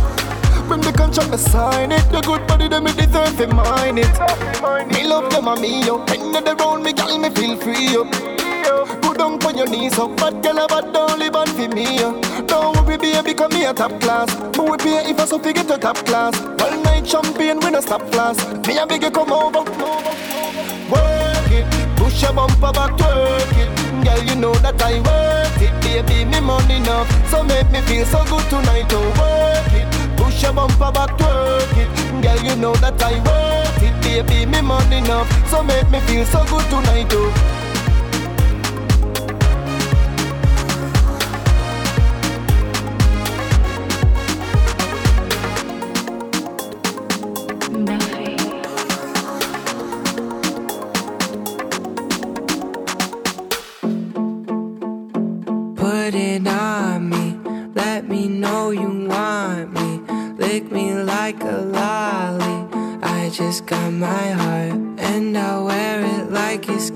When 0.68 0.80
the 0.80 0.92
contract, 0.92 1.32
I 1.32 1.36
sign 1.36 1.92
it. 1.92 2.04
Your 2.12 2.22
good 2.22 2.46
body, 2.46 2.68
them 2.68 2.84
me 2.84 2.92
deserve 2.92 3.36
to 3.38 3.46
mine 3.48 3.98
it. 3.98 4.12
Me 4.92 5.06
love 5.06 5.30
them 5.30 5.48
and 5.48 5.60
me 5.60 5.88
up. 5.88 6.08
When 6.10 6.44
they 6.44 6.54
round 6.54 6.84
me, 6.84 6.92
girl, 6.92 7.18
me 7.18 7.30
feel 7.30 7.56
free 7.56 7.96
up. 7.96 8.06
Down 9.20 9.36
on 9.44 9.54
your 9.54 9.66
knees 9.66 9.98
up. 9.98 10.16
Bad 10.16 10.42
girl, 10.42 10.66
but 10.66 10.94
don't 10.94 11.18
live 11.18 11.36
on 11.36 11.46
for 11.48 11.68
me. 11.76 11.98
Don't 12.46 12.74
worry, 12.74 12.96
baby, 12.96 13.34
come 13.34 13.52
me 13.52 13.66
a 13.66 13.74
top 13.74 13.92
class. 14.00 14.34
But 14.56 14.64
we 14.70 14.78
pay 14.78 15.10
if 15.10 15.20
I 15.20 15.26
so 15.26 15.38
get 15.38 15.68
to 15.68 15.76
top 15.76 15.96
class. 16.08 16.32
All 16.40 16.82
night 16.82 17.04
champion, 17.04 17.60
we 17.60 17.70
no 17.70 17.82
stop 17.82 18.00
class. 18.12 18.38
Me 18.66 18.78
a 18.78 18.86
big 18.86 19.02
come 19.12 19.30
over. 19.30 19.60
Work 20.88 21.52
it, 21.52 21.66
push 21.98 22.22
your 22.22 22.32
bumper 22.32 22.72
back, 22.72 22.96
twerk 22.96 23.58
it. 23.60 23.68
Girl, 24.06 24.22
you 24.24 24.36
know 24.36 24.54
that 24.64 24.80
I 24.80 24.96
work 25.04 25.60
it. 25.60 25.74
Baby, 25.84 26.24
me 26.24 26.40
money 26.40 26.76
enough, 26.76 27.10
so 27.28 27.42
make 27.42 27.70
me 27.70 27.82
feel 27.82 28.06
so 28.06 28.24
good 28.24 28.48
tonight. 28.48 28.88
Oh, 28.88 29.04
work 29.20 29.74
it, 29.76 30.16
push 30.16 30.42
your 30.42 30.54
bumper 30.54 30.92
back, 30.96 31.10
twerk 31.18 31.76
it. 31.76 32.22
Girl, 32.22 32.40
you 32.42 32.56
know 32.56 32.72
that 32.76 32.96
I 33.02 33.20
work 33.28 33.82
it. 33.84 33.92
Baby, 34.00 34.46
me 34.46 34.62
money 34.62 34.96
enough, 34.96 35.28
so 35.50 35.62
make 35.62 35.90
me 35.90 36.00
feel 36.08 36.24
so 36.24 36.42
good 36.46 36.64
tonight. 36.70 37.12
Oh. 37.12 37.59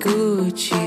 Gucci. 0.05 0.84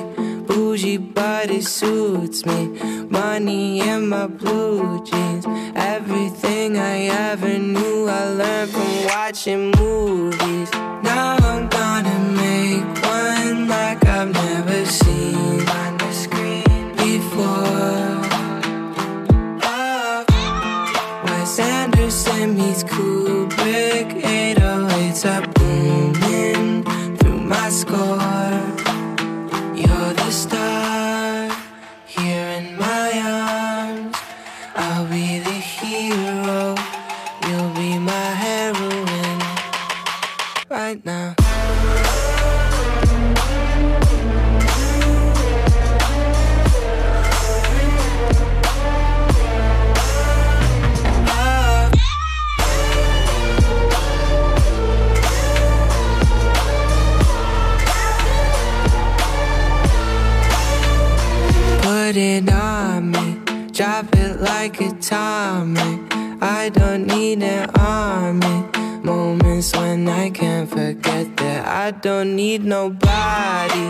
It 64.28 64.42
like 64.42 64.82
atomic. 64.82 66.00
I 66.42 66.70
don't 66.70 67.06
need 67.08 67.42
an 67.44 67.70
army. 67.80 68.58
Moments 69.04 69.76
when 69.76 70.08
I 70.08 70.30
can't 70.30 70.70
forget 70.70 71.26
that 71.38 71.66
I 71.66 71.92
don't 71.92 72.36
need 72.36 72.64
nobody. 72.64 73.86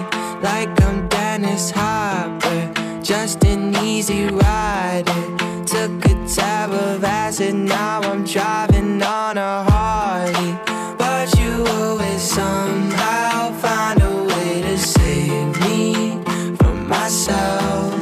Like 0.47 0.71
I'm 0.88 1.08
Dennis 1.08 1.71
Hopper, 1.71 2.60
just 3.02 3.43
an 3.45 3.76
easy 3.84 4.26
rider. 4.26 5.21
Took 5.65 6.06
a 6.06 6.15
tab 6.36 6.71
of 6.71 7.04
acid, 7.04 7.56
now 7.56 8.02
I'm 8.02 8.23
driving 8.23 9.02
on 9.02 9.38
a 9.38 9.63
Harley. 9.69 10.52
But 10.97 11.28
you 11.39 11.65
always 11.80 12.21
somehow 12.21 13.52
find 13.63 14.02
a 14.02 14.15
way 14.32 14.62
to 14.62 14.78
save 14.78 15.60
me 15.62 16.21
from 16.58 16.88
myself. 16.88 17.96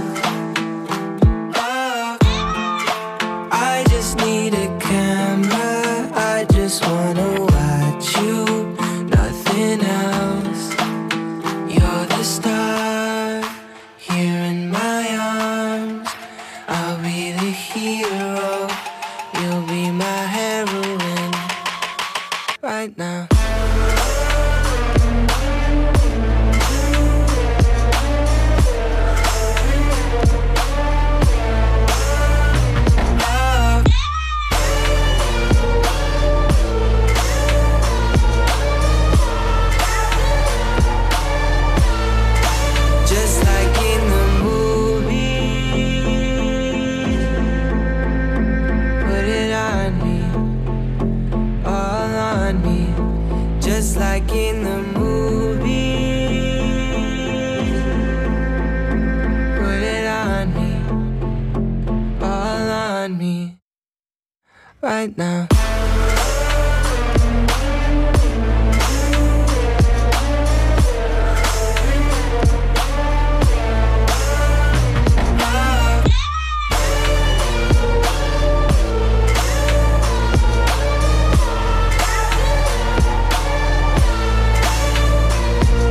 Right 65.06 65.18
now. 65.18 65.48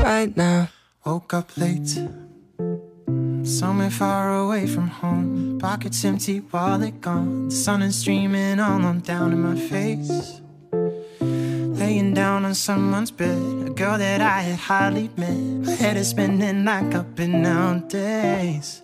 Right 0.03 0.37
now. 0.37 0.69
Woke 1.05 1.35
up 1.35 1.51
late, 1.59 2.01
somewhere 3.43 3.91
far 3.91 4.39
away 4.39 4.67
from 4.67 4.89
home. 4.89 5.34
Pockets 5.65 6.05
empty, 6.05 6.41
wallet 6.53 7.01
gone. 7.01 7.49
The 7.49 7.55
sun 7.55 7.81
is 7.81 7.97
streaming 7.97 8.61
all 8.61 8.85
on 8.85 9.01
down 9.01 9.33
in 9.33 9.41
my 9.41 9.57
face. 9.57 10.43
Laying 11.21 12.13
down 12.13 12.45
on 12.45 12.55
someone's 12.55 13.11
bed, 13.11 13.69
a 13.69 13.71
girl 13.71 13.97
that 13.97 14.21
I 14.21 14.43
had 14.43 14.59
hardly 14.59 15.09
met. 15.17 15.39
My 15.65 15.73
head 15.73 15.97
is 15.97 16.11
spinning 16.11 16.67
like 16.67 16.95
up 16.95 17.19
and 17.19 17.43
down 17.43 17.89
days. 17.89 18.83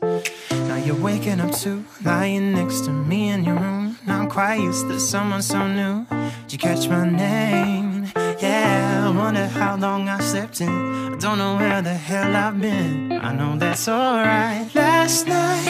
Now 0.51 0.77
you're 0.77 0.97
waking 0.97 1.41
up 1.41 1.53
too, 1.53 1.85
lying 2.03 2.55
next 2.55 2.87
to 2.87 2.91
me 2.91 3.29
in 3.29 3.45
your 3.45 3.57
room. 3.57 3.99
Now 4.07 4.23
I'm 4.23 4.31
quite 4.31 4.61
used 4.61 4.89
to 4.89 4.99
someone 4.99 5.43
so 5.43 5.69
new. 5.69 6.07
Did 6.49 6.53
you 6.55 6.59
catch 6.59 6.89
my 6.89 7.07
name? 7.07 8.11
Yeah, 8.41 9.05
I 9.07 9.11
wonder 9.15 9.47
how 9.49 9.77
long 9.77 10.09
I 10.09 10.19
slept 10.21 10.63
in. 10.63 10.71
I 10.71 11.17
don't 11.19 11.37
know 11.37 11.57
where 11.57 11.83
the 11.83 11.93
hell 11.93 12.35
I've 12.35 12.59
been. 12.59 13.13
I 13.13 13.35
know 13.35 13.59
that's 13.59 13.87
alright. 13.87 14.75
Last 14.75 15.27
night 15.27 15.70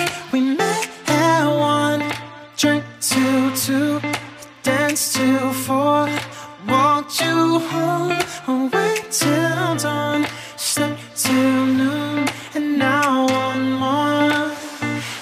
you 7.51 7.59
home, 7.59 8.13
away 8.47 8.97
till 9.11 9.77
dawn, 9.77 10.27
slept 10.57 11.01
till 11.17 11.67
noon, 11.67 12.29
and 12.55 12.79
now 12.79 13.27
one 13.27 13.73
more. 13.73 14.47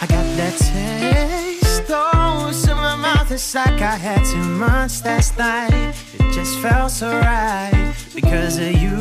I 0.02 0.06
got 0.14 0.26
that 0.38 0.54
taste, 0.70 1.86
those 1.86 2.68
in 2.68 2.76
my 2.76 2.96
mouth 2.96 3.30
is 3.30 3.54
like 3.54 3.80
I 3.80 3.96
had 3.96 4.22
too 4.24 4.48
much 4.66 5.04
last 5.04 5.38
night. 5.38 5.94
It 6.18 6.32
just 6.32 6.58
felt 6.58 6.90
so 6.90 7.08
right 7.10 7.94
because 8.14 8.58
of 8.58 8.72
you. 8.82 8.96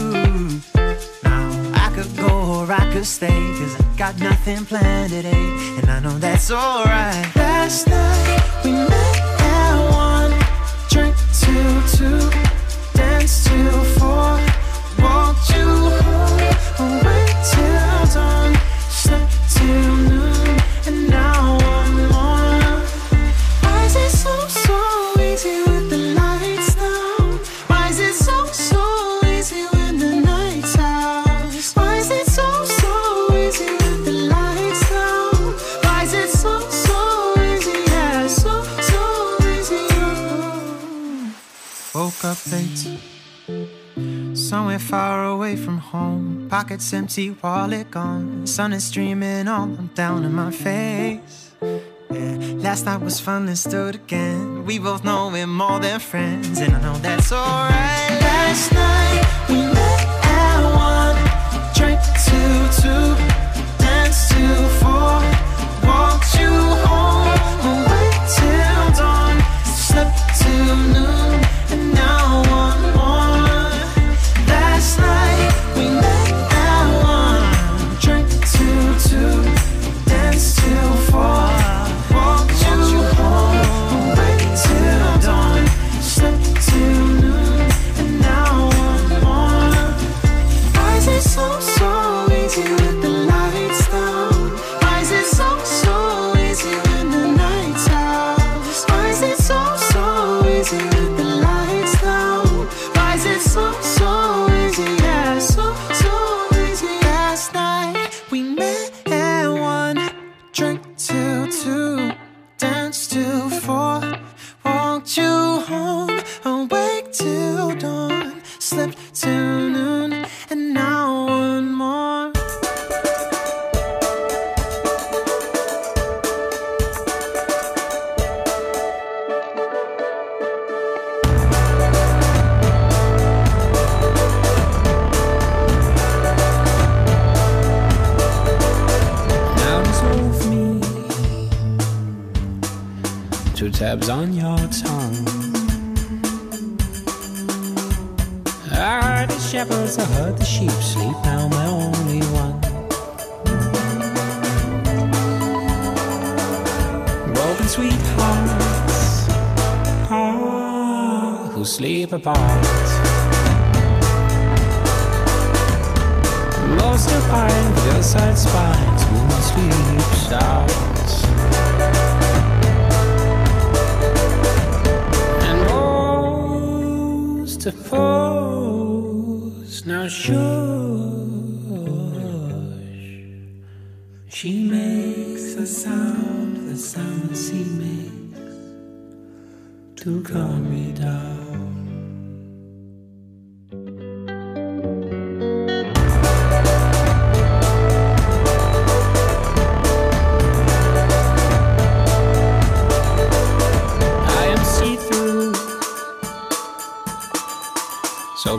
Now 1.24 1.48
I 1.86 1.92
could 1.96 2.12
go 2.16 2.32
or 2.60 2.72
I 2.72 2.86
could 2.94 3.06
stay, 3.06 3.40
cause 3.60 3.76
I 3.82 3.98
got 3.98 4.20
nothing 4.20 4.66
planned 4.66 5.12
today. 5.12 5.48
And 5.78 5.90
I 5.90 6.00
know 6.00 6.18
that's 6.18 6.50
alright. 6.52 7.36
Last 7.36 7.88
night 7.88 8.62
we 8.64 8.72
met 8.72 9.18
at 9.42 9.76
one, 9.92 10.32
drink 10.90 11.16
till 11.42 11.82
two, 11.98 12.57
Walked 15.00 15.50
you 15.56 15.70
away 16.80 17.26
till 17.52 18.14
dawn, 18.14 18.54
slept 18.90 19.34
till 19.54 20.07
Woke 42.24 42.32
up 42.32 42.52
late. 42.52 42.98
Somewhere 44.36 44.80
far 44.80 45.26
away 45.26 45.56
from 45.56 45.78
home, 45.78 46.48
pockets 46.50 46.92
empty, 46.92 47.30
wallet 47.44 47.92
gone. 47.92 48.48
Sun 48.48 48.74
is 48.74 48.86
streaming 48.86 49.48
all 49.48 49.68
down 49.94 50.24
in 50.24 50.34
my 50.34 50.50
face. 50.50 51.54
Yeah, 51.62 52.38
last 52.58 52.86
night 52.86 53.02
was 53.02 53.20
fun, 53.20 53.46
do 53.46 53.88
it 53.88 53.96
again. 53.96 54.66
We 54.66 54.80
both 54.80 55.04
know 55.04 55.30
we're 55.32 55.46
more 55.46 55.80
than 55.80 56.00
friends, 56.00 56.60
and 56.60 56.74
I 56.76 56.82
know 56.82 56.98
that's 56.98 57.32
alright. 57.32 58.22
Last 58.22 58.72
night 58.74 59.24
we 59.50 59.56
met 59.56 60.08
at 60.24 60.62
one, 60.74 61.18
drank 61.76 62.00
till 62.26 62.70
two, 62.82 63.16
danced 63.78 64.32
till 64.32 64.70
four, 64.82 65.22
walked 65.88 66.34
you 66.40 66.50
home, 66.88 67.28
away 67.74 68.10
till 68.38 68.86
dawn, 68.98 69.38
slept 69.64 70.18
till 70.40 70.76
noon, 70.94 71.27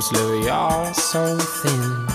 So 0.00 0.14
slowly, 0.14 0.44
you're 0.44 0.94
so 0.94 1.36
thin. 1.36 2.06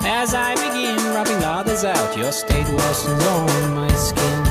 As 0.00 0.32
I 0.32 0.54
begin 0.54 0.96
rubbing 1.12 1.44
others 1.44 1.84
out, 1.84 2.16
your 2.16 2.32
state 2.32 2.64
worsens 2.64 3.26
on 3.30 3.74
my 3.74 3.92
skin. 3.92 4.41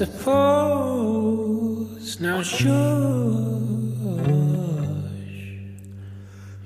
Of 0.00 0.20
now 2.20 2.42
shush. 2.42 2.64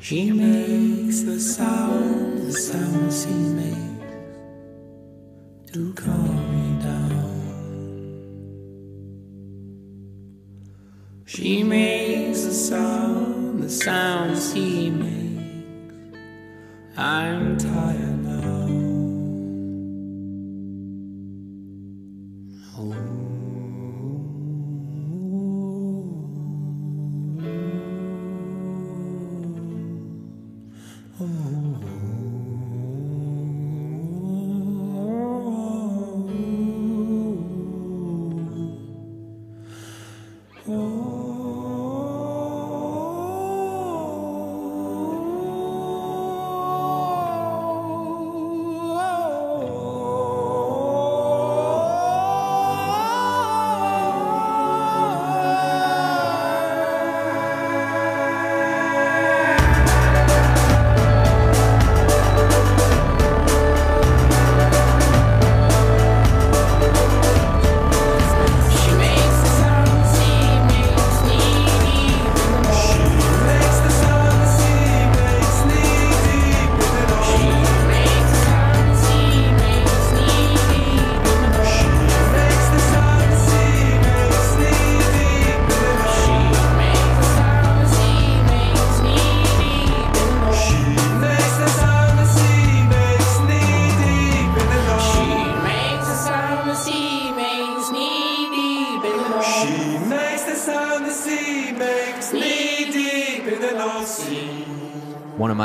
She 0.00 0.30
makes 0.30 1.22
the 1.22 1.40
sound, 1.40 2.38
the 2.38 2.52
sound 2.52 3.12
she 3.12 3.28
makes 3.28 3.83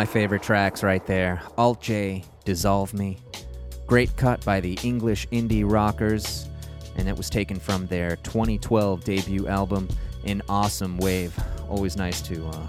favorite 0.10 0.42
tracks 0.42 0.82
right 0.82 1.06
there. 1.06 1.42
Alt 1.58 1.82
J, 1.82 2.24
Dissolve 2.44 2.94
Me. 2.94 3.18
Great 3.86 4.16
cut 4.18 4.44
by 4.44 4.60
the 4.60 4.78
English 4.84 5.28
indie 5.30 5.64
rockers, 5.70 6.50
and 6.98 7.08
it 7.08 7.16
was 7.16 7.30
taken 7.30 7.60
from 7.60 7.86
their 7.88 8.16
2012 8.18 9.04
debut 9.04 9.48
album, 9.48 9.88
An 10.26 10.42
Awesome 10.50 10.98
Wave. 10.98 11.38
Always 11.70 11.96
nice 11.96 12.22
to, 12.24 12.46
uh, 12.48 12.68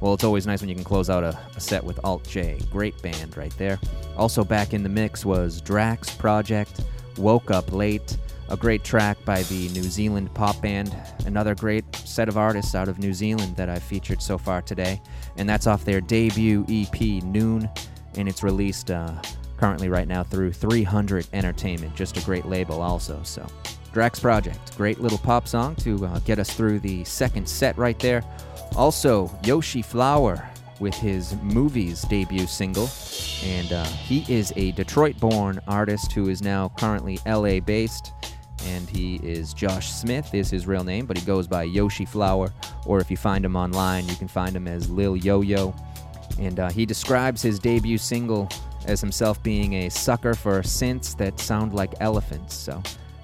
well, 0.00 0.14
it's 0.14 0.24
always 0.24 0.46
nice 0.46 0.60
when 0.60 0.68
you 0.68 0.76
can 0.76 0.84
close 0.84 1.10
out 1.10 1.24
a, 1.24 1.36
a 1.56 1.60
set 1.60 1.82
with 1.82 1.98
Alt 2.04 2.26
J. 2.28 2.60
Great 2.70 3.00
band 3.02 3.36
right 3.36 3.56
there. 3.58 3.78
Also 4.16 4.44
back 4.44 4.72
in 4.72 4.84
the 4.84 4.88
mix 4.88 5.24
was 5.24 5.60
Drax 5.60 6.14
Project, 6.14 6.82
Woke 7.16 7.50
Up 7.50 7.72
Late, 7.72 8.16
a 8.50 8.56
great 8.56 8.82
track 8.82 9.16
by 9.24 9.42
the 9.44 9.68
New 9.68 9.84
Zealand 9.84 10.32
pop 10.34 10.60
band. 10.60 10.96
Another 11.24 11.54
great 11.54 11.84
set 11.94 12.28
of 12.28 12.36
artists 12.36 12.74
out 12.74 12.88
of 12.88 12.98
New 12.98 13.14
Zealand 13.14 13.56
that 13.56 13.68
I've 13.68 13.82
featured 13.82 14.20
so 14.20 14.36
far 14.36 14.60
today. 14.60 15.00
And 15.36 15.48
that's 15.48 15.66
off 15.66 15.84
their 15.84 16.00
debut 16.00 16.66
EP, 16.68 17.00
Noon, 17.22 17.70
and 18.16 18.28
it's 18.28 18.42
released 18.42 18.90
uh, 18.90 19.14
currently 19.56 19.88
right 19.88 20.08
now 20.08 20.24
through 20.24 20.52
300 20.52 21.28
Entertainment. 21.32 21.94
Just 21.94 22.16
a 22.16 22.24
great 22.24 22.44
label, 22.44 22.82
also. 22.82 23.20
So, 23.22 23.46
Drax 23.92 24.18
Project, 24.18 24.76
great 24.76 25.00
little 25.00 25.18
pop 25.18 25.46
song 25.46 25.76
to 25.76 26.04
uh, 26.06 26.18
get 26.20 26.38
us 26.38 26.52
through 26.52 26.80
the 26.80 27.04
second 27.04 27.48
set 27.48 27.78
right 27.78 27.98
there. 28.00 28.24
Also, 28.76 29.30
Yoshi 29.44 29.82
Flower 29.82 30.48
with 30.80 30.94
his 30.94 31.36
Movies 31.42 32.02
debut 32.02 32.46
single. 32.46 32.88
And 33.44 33.72
uh, 33.72 33.84
he 33.84 34.24
is 34.32 34.52
a 34.56 34.72
Detroit 34.72 35.18
born 35.20 35.60
artist 35.68 36.12
who 36.12 36.28
is 36.28 36.42
now 36.42 36.70
currently 36.78 37.18
LA 37.26 37.60
based 37.60 38.12
and 38.66 38.88
he 38.88 39.16
is 39.16 39.54
Josh 39.54 39.90
Smith 39.90 40.34
is 40.34 40.50
his 40.50 40.66
real 40.66 40.84
name, 40.84 41.06
but 41.06 41.16
he 41.16 41.24
goes 41.24 41.46
by 41.46 41.64
Yoshi 41.64 42.04
Flower. 42.04 42.52
Or 42.86 43.00
if 43.00 43.10
you 43.10 43.16
find 43.16 43.44
him 43.44 43.56
online, 43.56 44.08
you 44.08 44.16
can 44.16 44.28
find 44.28 44.54
him 44.54 44.68
as 44.68 44.90
Lil 44.90 45.16
Yo 45.16 45.40
Yo. 45.40 45.74
And 46.38 46.60
uh, 46.60 46.70
he 46.70 46.86
describes 46.86 47.42
his 47.42 47.58
debut 47.58 47.98
single 47.98 48.48
as 48.86 49.00
himself 49.00 49.42
being 49.42 49.74
a 49.74 49.88
sucker 49.88 50.34
for 50.34 50.60
synths 50.62 51.16
that 51.18 51.38
sound 51.38 51.74
like 51.74 51.94
elephants. 52.00 52.54
So 52.54 52.82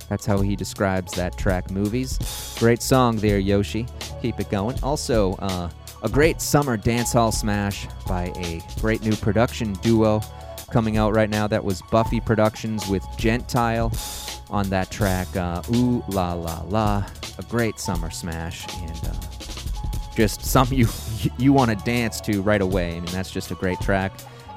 that's 0.08 0.26
how 0.26 0.40
he 0.40 0.56
describes 0.56 1.12
that 1.12 1.36
track, 1.36 1.70
Movies. 1.70 2.18
Great 2.58 2.82
song 2.82 3.16
there, 3.16 3.38
Yoshi. 3.38 3.86
Keep 4.22 4.40
it 4.40 4.50
going. 4.50 4.78
Also, 4.82 5.34
uh, 5.34 5.70
a 6.02 6.08
great 6.08 6.40
summer 6.40 6.76
dancehall 6.76 7.32
smash 7.32 7.86
by 8.06 8.32
a 8.36 8.62
great 8.80 9.02
new 9.02 9.16
production 9.16 9.72
duo 9.74 10.20
coming 10.70 10.96
out 10.96 11.14
right 11.14 11.30
now. 11.30 11.46
That 11.46 11.64
was 11.64 11.82
Buffy 11.90 12.20
Productions 12.20 12.86
with 12.88 13.04
Gentile 13.16 13.90
on 14.50 14.68
that 14.70 14.90
track. 14.90 15.34
Uh, 15.36 15.62
Ooh 15.74 16.04
La 16.08 16.32
La 16.32 16.62
La, 16.68 17.04
a 17.38 17.42
great 17.44 17.78
summer 17.78 18.10
smash, 18.10 18.66
and 18.82 19.08
uh, 19.08 19.14
just 20.14 20.44
some 20.44 20.68
you 20.72 20.86
you 21.38 21.52
want 21.52 21.70
to 21.70 21.84
dance 21.84 22.20
to 22.22 22.42
right 22.42 22.60
away. 22.62 22.96
I 22.96 23.00
mean, 23.00 23.12
that's 23.12 23.30
just 23.30 23.50
a 23.50 23.54
great 23.54 23.80
track, 23.80 24.12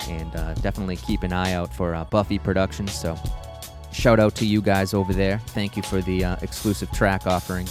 and 0.08 0.36
uh, 0.36 0.54
definitely 0.56 0.98
keep 0.98 1.24
an 1.24 1.34
eye 1.34 1.54
out 1.54 1.74
for 1.74 1.96
uh, 1.96 2.06
Buffy 2.06 2.40
Productions. 2.40 2.94
So, 2.94 3.18
shout 3.92 4.20
out 4.20 4.36
to 4.36 4.46
you 4.46 4.62
guys 4.62 4.94
over 4.94 5.14
there. 5.14 5.40
Thank 5.48 5.76
you 5.78 5.84
for 5.84 6.02
the 6.02 6.26
uh, 6.26 6.36
exclusive 6.42 6.92
track 6.92 7.28
offering. 7.28 7.68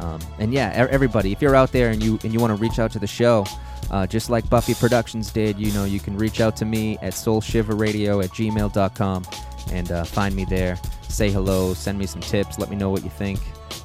Um, 0.00 0.20
and 0.38 0.52
yeah, 0.52 0.72
everybody, 0.74 1.32
if 1.32 1.42
you're 1.42 1.56
out 1.56 1.72
there 1.72 1.90
and 1.90 2.02
you 2.02 2.18
and 2.24 2.32
you 2.32 2.40
want 2.40 2.56
to 2.56 2.62
reach 2.62 2.78
out 2.78 2.90
to 2.92 2.98
the 2.98 3.06
show, 3.06 3.44
uh, 3.90 4.06
just 4.06 4.30
like 4.30 4.48
Buffy 4.50 4.74
Productions 4.74 5.30
did, 5.30 5.58
you 5.58 5.72
know, 5.72 5.84
you 5.84 6.00
can 6.00 6.16
reach 6.16 6.40
out 6.40 6.56
to 6.56 6.64
me 6.64 6.98
at 6.98 7.12
soulshiverradio 7.12 8.22
at 8.22 8.30
gmail.com 8.30 9.24
and 9.72 9.92
uh, 9.92 10.04
find 10.04 10.34
me 10.34 10.44
there. 10.44 10.78
Say 11.08 11.30
hello, 11.30 11.74
send 11.74 11.98
me 11.98 12.06
some 12.06 12.20
tips, 12.20 12.58
let 12.58 12.70
me 12.70 12.76
know 12.76 12.90
what 12.90 13.02
you 13.02 13.10
think. 13.10 13.40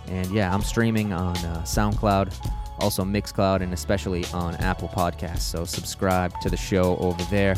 And 0.07 0.29
yeah, 0.31 0.53
I'm 0.53 0.61
streaming 0.61 1.13
on 1.13 1.35
uh, 1.37 1.63
SoundCloud, 1.65 2.33
also 2.79 3.03
Mixcloud, 3.03 3.61
and 3.61 3.73
especially 3.73 4.25
on 4.33 4.55
Apple 4.55 4.89
Podcasts. 4.89 5.39
So 5.41 5.65
subscribe 5.65 6.39
to 6.41 6.49
the 6.49 6.57
show 6.57 6.97
over 6.97 7.23
there. 7.31 7.55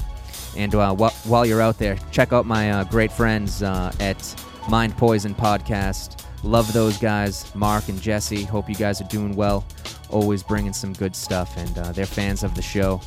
And 0.55 0.73
uh, 0.75 0.95
wh- 0.95 1.27
while 1.27 1.45
you're 1.45 1.61
out 1.61 1.77
there, 1.77 1.97
check 2.11 2.31
out 2.31 2.45
my 2.45 2.71
uh, 2.71 2.83
great 2.85 3.11
friends 3.11 3.63
uh, 3.63 3.91
at 3.99 4.41
Mind 4.69 4.95
Poison 4.97 5.33
Podcast. 5.35 6.23
Love 6.43 6.71
those 6.73 6.97
guys, 6.97 7.53
Mark 7.55 7.89
and 7.89 7.99
Jesse. 8.01 8.43
Hope 8.43 8.69
you 8.69 8.75
guys 8.75 9.01
are 9.01 9.07
doing 9.07 9.35
well. 9.35 9.65
Always 10.09 10.43
bringing 10.43 10.73
some 10.73 10.93
good 10.93 11.15
stuff, 11.15 11.57
and 11.57 11.77
uh, 11.79 11.91
they're 11.91 12.05
fans 12.05 12.43
of 12.43 12.53
the 12.53 12.61
show 12.61 13.01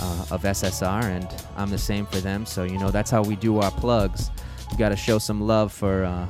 uh, 0.00 0.26
of 0.30 0.42
SSR, 0.42 1.04
and 1.04 1.28
I'm 1.56 1.68
the 1.70 1.78
same 1.78 2.06
for 2.06 2.18
them. 2.18 2.46
So 2.46 2.64
you 2.64 2.78
know 2.78 2.90
that's 2.90 3.10
how 3.10 3.22
we 3.22 3.36
do 3.36 3.58
our 3.58 3.70
plugs. 3.70 4.30
You 4.70 4.78
got 4.78 4.90
to 4.90 4.96
show 4.96 5.18
some 5.18 5.40
love 5.40 5.72
for 5.72 6.04
uh, 6.04 6.26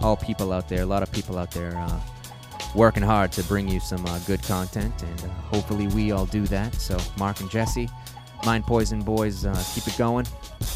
all 0.00 0.16
people 0.16 0.52
out 0.52 0.68
there. 0.68 0.82
A 0.82 0.86
lot 0.86 1.02
of 1.02 1.10
people 1.12 1.38
out 1.38 1.50
there 1.50 1.76
uh, 1.76 2.00
working 2.74 3.02
hard 3.02 3.32
to 3.32 3.42
bring 3.44 3.68
you 3.68 3.80
some 3.80 4.04
uh, 4.06 4.18
good 4.20 4.42
content, 4.42 4.94
and 5.02 5.20
uh, 5.24 5.28
hopefully 5.50 5.86
we 5.88 6.12
all 6.12 6.26
do 6.26 6.46
that. 6.46 6.74
So 6.76 6.96
Mark 7.18 7.40
and 7.40 7.50
Jesse, 7.50 7.88
Mind 8.44 8.64
Poison 8.64 9.02
Boys, 9.02 9.44
uh, 9.44 9.64
keep 9.74 9.86
it 9.86 9.96
going. 9.96 10.26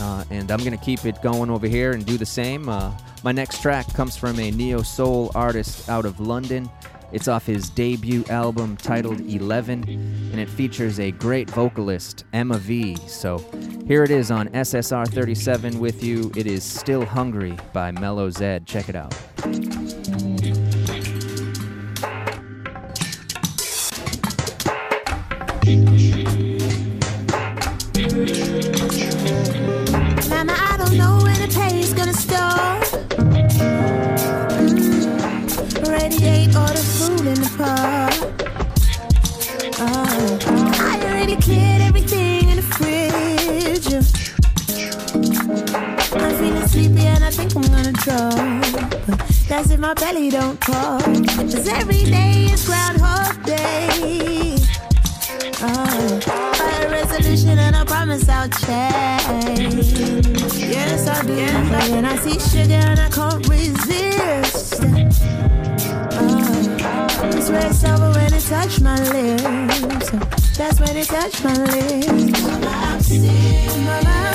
Uh, 0.01 0.25
and 0.31 0.51
I'm 0.51 0.59
to 0.59 0.77
keep 0.77 1.05
it 1.05 1.23
going 1.23 1.51
over 1.51 1.67
here 1.67 1.93
and 1.93 2.05
do 2.05 2.19
the 2.19 2.27
same. 2.27 2.67
My 2.67 3.33
next 3.33 3.63
track 3.63 3.93
comes 3.95 4.17
from 4.17 4.39
a 4.39 4.51
neo 4.51 4.83
soul 4.83 5.33
artist 5.35 5.89
out 5.89 6.05
of 6.05 6.21
London. 6.21 6.71
It's 7.13 7.29
off 7.29 7.47
his 7.47 7.71
debut 7.71 8.25
album 8.29 8.77
titled 8.77 9.21
11, 9.21 9.85
and 9.89 10.41
it 10.41 10.51
features 10.51 10.99
a 10.99 11.13
great 11.13 11.49
vocalist, 11.51 12.25
Emma 12.33 12.59
V. 12.59 12.97
So 13.07 13.39
here 13.87 14.03
it 14.03 14.11
is 14.11 14.31
on 14.33 14.49
SSR 14.49 15.07
37 15.07 15.79
with 15.79 16.03
you. 16.03 16.33
It 16.35 16.47
is 16.47 16.65
Still 16.65 17.05
Hungry 17.05 17.57
by 17.73 17.93
Mellow 17.93 18.31
Zed. 18.31 18.67
Check 18.67 18.89
it 18.89 18.97
out. 18.97 19.15
My 49.87 49.95
belly 49.95 50.31
don't 50.31 50.61
talk. 50.63 51.05
Cause 51.05 51.69
every 51.69 52.03
day 52.03 52.47
is 52.51 52.67
Groundhog 52.67 53.41
Day. 53.45 54.57
Oh, 55.63 56.21
a 56.61 56.91
resolution 56.91 57.57
and 57.57 57.77
I 57.77 57.85
promise 57.85 58.29
I'll 58.29 58.49
change. 58.49 59.93
Yes, 60.59 61.07
I 61.07 61.23
do. 61.23 61.47
But 61.71 61.87
then 61.87 62.05
I 62.05 62.17
see 62.17 62.37
sugar 62.51 62.75
and 62.75 62.99
I 62.99 63.09
can't 63.11 63.49
resist. 63.49 64.83
Uh, 66.19 67.41
swear 67.41 67.67
it's 67.67 67.85
over 67.85 68.11
when 68.11 68.35
it 68.35 68.43
touch 68.43 68.81
my 68.81 68.99
lips. 69.15 70.11
That's 70.59 70.81
when 70.81 70.97
it 70.97 71.07
touch 71.07 71.45
my 71.45 71.55
lips. 71.55 72.43
Mama, 73.85 74.26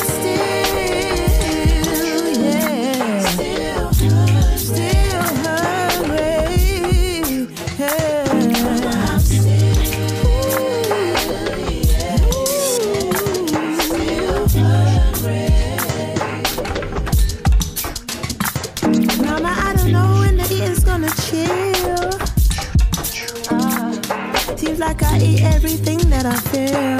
feel. 26.67 26.99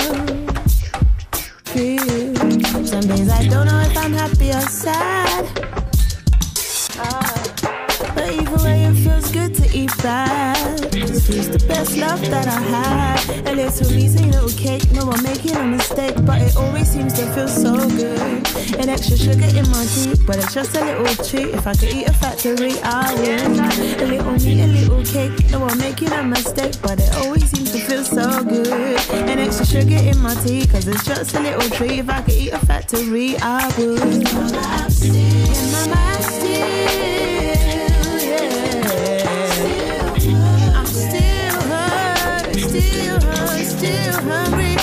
Feel. 1.66 2.86
Some 2.86 3.02
days 3.02 3.30
I 3.30 3.48
don't 3.48 3.66
know 3.68 3.82
if 3.82 3.98
I'm 3.98 4.14
happy 4.14 4.50
or 4.50 4.62
sad. 4.62 5.46
Ah, 6.98 8.14
but 8.16 8.30
it 8.30 8.96
feels 8.96 9.32
good 9.32 9.54
to 9.56 9.78
eat. 9.78 9.92
Feels 11.32 11.50
the 11.50 11.66
best 11.66 11.96
love 11.96 12.20
that 12.30 12.46
I 12.46 12.60
had. 12.60 13.22
It's 13.58 13.80
for 13.80 13.94
me, 13.96 14.10
say 14.10 14.26
little 14.26 14.50
cake. 14.50 14.92
No, 14.92 15.10
I'm 15.10 15.24
making 15.24 15.56
a 15.56 15.64
mistake, 15.64 16.16
but 16.26 16.42
it 16.42 16.58
always 16.58 16.90
seems 16.90 17.14
to 17.14 17.26
feel 17.28 17.48
so 17.48 17.78
good. 17.78 18.20
An 18.76 18.90
extra 18.90 19.16
sugar 19.16 19.46
in 19.46 19.64
my 19.70 19.86
tea, 19.94 20.16
but 20.28 20.36
it's 20.38 20.54
just 20.54 20.76
a 20.76 20.84
little 20.84 21.08
treat. 21.24 21.56
If 21.56 21.68
I 21.68 21.74
could 21.74 21.94
eat 21.94 22.10
a 22.10 22.14
factory, 22.14 22.74
I 22.84 23.14
would. 23.16 24.02
A 24.02 24.06
little 24.08 24.34
meat, 24.44 24.60
a 24.60 24.68
little 24.68 25.06
cake. 25.06 25.32
No, 25.52 25.64
I'm 25.64 25.78
making 25.78 26.12
a 26.12 26.22
mistake, 26.22 26.76
but 26.82 27.00
it 27.00 27.16
always 27.16 27.50
seems 27.50 27.72
to 27.72 27.80
feel 27.80 28.04
so 28.04 28.44
good. 28.44 29.00
An 29.30 29.40
extra 29.40 29.66
sugar 29.66 30.02
in 30.04 30.20
my 30.20 30.36
tea, 30.44 30.68
cause 30.68 30.86
it's 30.86 31.06
just 31.06 31.34
a 31.34 31.40
little 31.40 31.70
treat. 31.78 32.00
If 32.00 32.10
I 32.10 32.24
could 32.24 32.34
eat 32.34 32.52
a 32.52 32.60
factory, 32.60 33.38
I 33.38 33.72
would. 33.78 34.00
Mama, 34.34 34.60
I'm 34.60 34.90
still, 34.90 35.12
I'm 44.54 44.81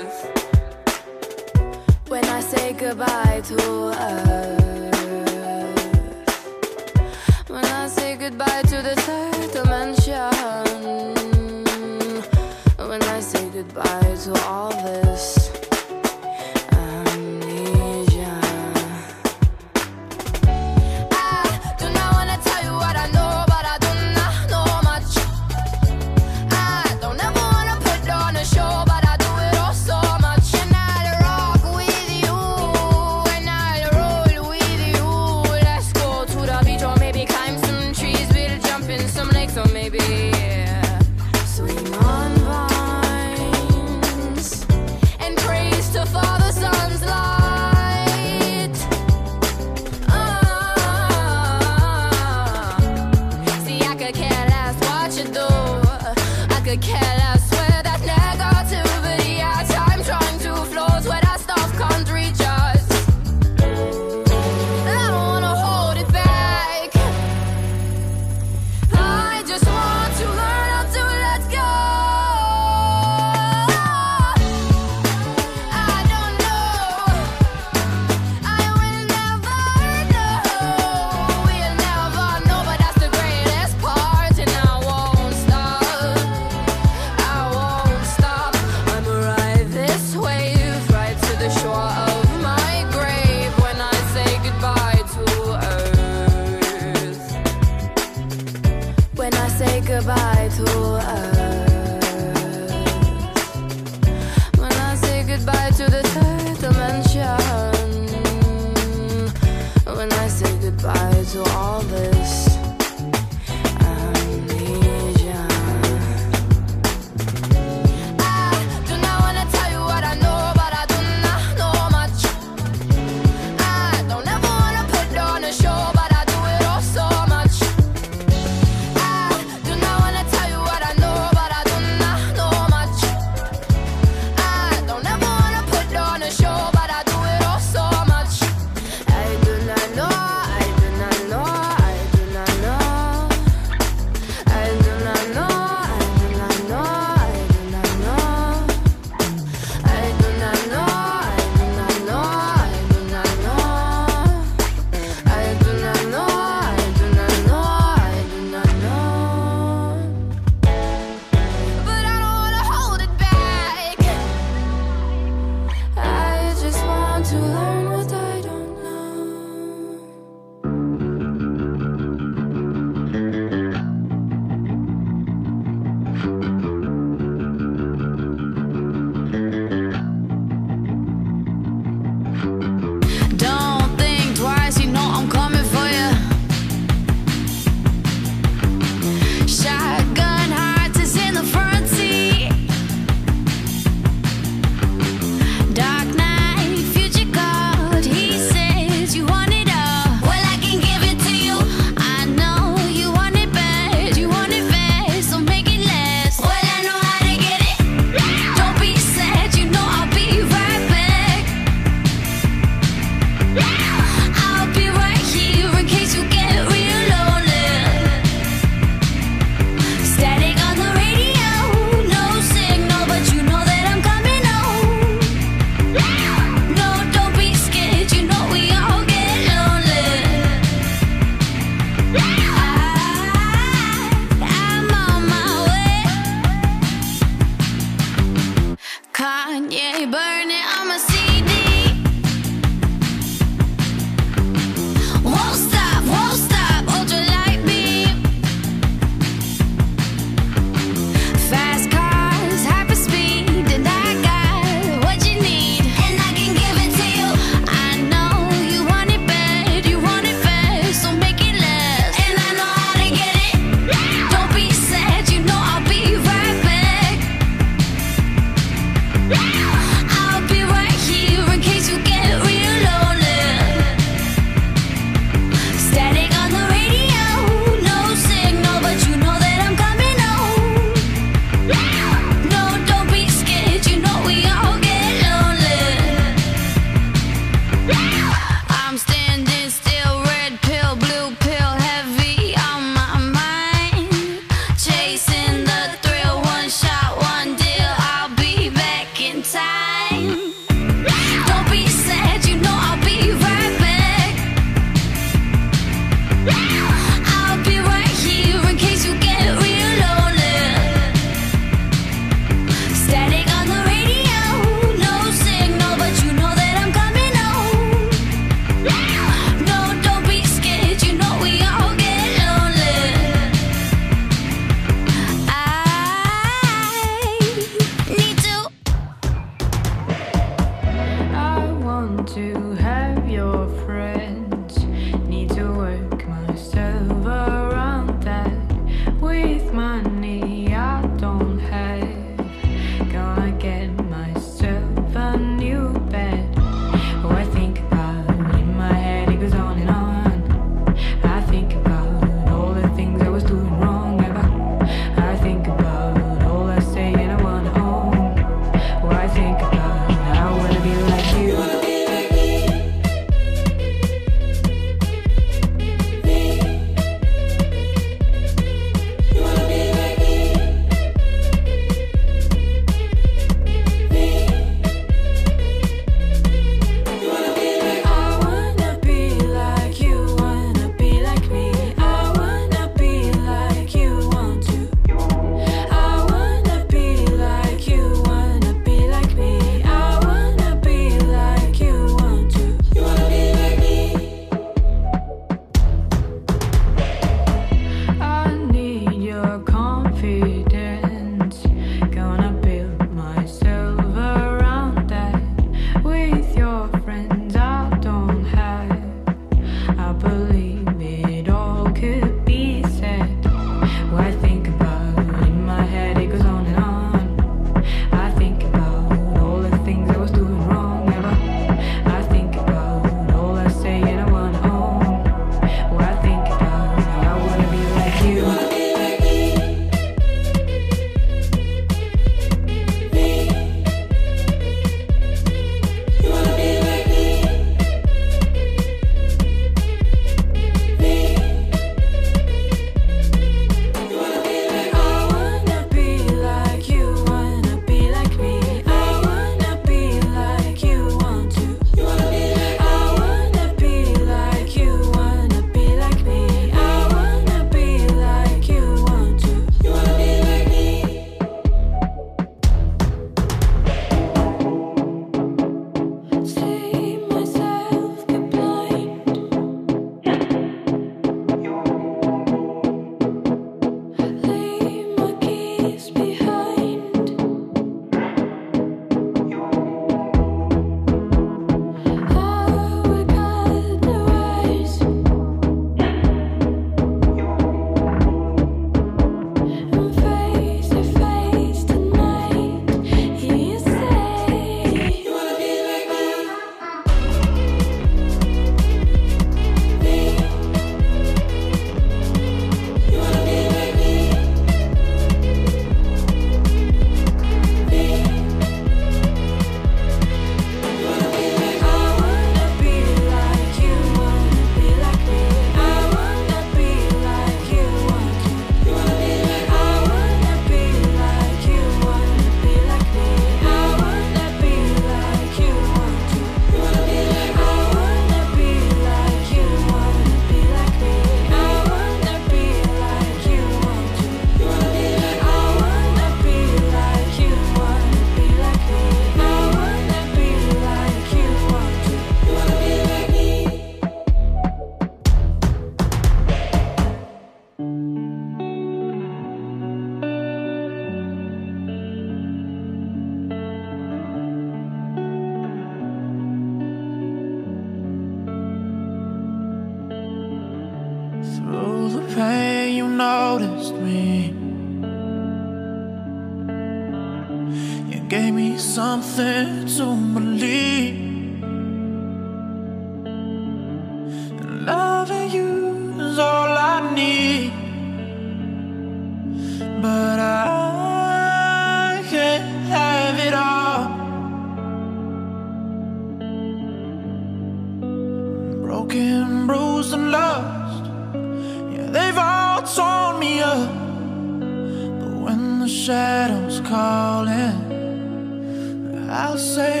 I'll 599.33 599.57
save 599.57 600.00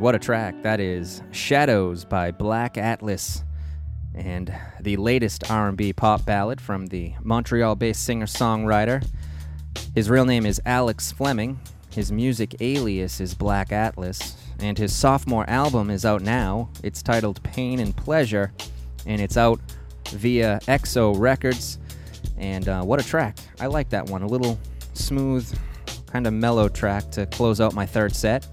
what 0.00 0.14
a 0.14 0.18
track. 0.18 0.54
That 0.62 0.80
is 0.80 1.22
Shadows 1.30 2.06
by 2.06 2.30
Black 2.30 2.78
Atlas. 2.78 3.44
And 4.14 4.50
the 4.80 4.96
latest 4.96 5.50
R&B 5.50 5.92
pop 5.92 6.24
ballad 6.24 6.58
from 6.58 6.86
the 6.86 7.12
Montreal-based 7.22 8.02
singer-songwriter. 8.02 9.06
His 9.94 10.08
real 10.08 10.24
name 10.24 10.46
is 10.46 10.58
Alex 10.64 11.12
Fleming. 11.12 11.60
His 11.90 12.10
music 12.10 12.56
alias 12.60 13.20
is 13.20 13.34
Black 13.34 13.72
Atlas, 13.72 14.36
and 14.58 14.78
his 14.78 14.96
sophomore 14.96 15.48
album 15.50 15.90
is 15.90 16.06
out 16.06 16.22
now. 16.22 16.70
It's 16.82 17.02
titled 17.02 17.42
Pain 17.42 17.78
and 17.78 17.94
Pleasure, 17.94 18.54
and 19.04 19.20
it's 19.20 19.36
out 19.36 19.60
via 20.12 20.60
EXO 20.66 21.18
Records. 21.18 21.78
And 22.38 22.66
uh, 22.68 22.82
what 22.82 23.00
a 23.00 23.06
track! 23.06 23.36
I 23.60 23.66
like 23.66 23.90
that 23.90 24.06
one. 24.06 24.22
A 24.22 24.26
little 24.26 24.58
smooth, 24.94 25.52
kind 26.06 26.26
of 26.26 26.32
mellow 26.32 26.68
track 26.68 27.10
to 27.10 27.26
close 27.26 27.60
out 27.60 27.74
my 27.74 27.84
third 27.84 28.16
set. 28.16 28.46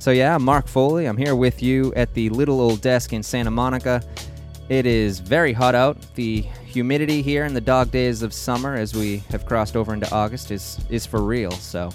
So 0.00 0.12
yeah, 0.12 0.36
I'm 0.36 0.44
Mark 0.44 0.68
Foley. 0.68 1.06
I'm 1.06 1.16
here 1.16 1.34
with 1.34 1.60
you 1.60 1.92
at 1.96 2.14
the 2.14 2.28
little 2.30 2.60
old 2.60 2.80
desk 2.80 3.12
in 3.12 3.20
Santa 3.20 3.50
Monica. 3.50 4.00
It 4.68 4.86
is 4.86 5.18
very 5.18 5.52
hot 5.52 5.74
out. 5.74 5.96
The 6.14 6.42
humidity 6.42 7.20
here 7.20 7.46
in 7.46 7.52
the 7.52 7.60
dog 7.60 7.90
days 7.90 8.22
of 8.22 8.32
summer, 8.32 8.76
as 8.76 8.94
we 8.94 9.18
have 9.30 9.44
crossed 9.44 9.74
over 9.74 9.92
into 9.92 10.08
August, 10.14 10.52
is 10.52 10.78
is 10.88 11.04
for 11.04 11.24
real. 11.24 11.50
So 11.50 11.90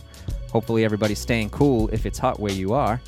hopefully 0.52 0.84
everybody's 0.84 1.20
staying 1.20 1.52
cool 1.52 1.88
if 1.94 2.06
it's 2.06 2.20
hot 2.20 2.42
where 2.42 2.52
you 2.52 2.74
are. 2.74 3.00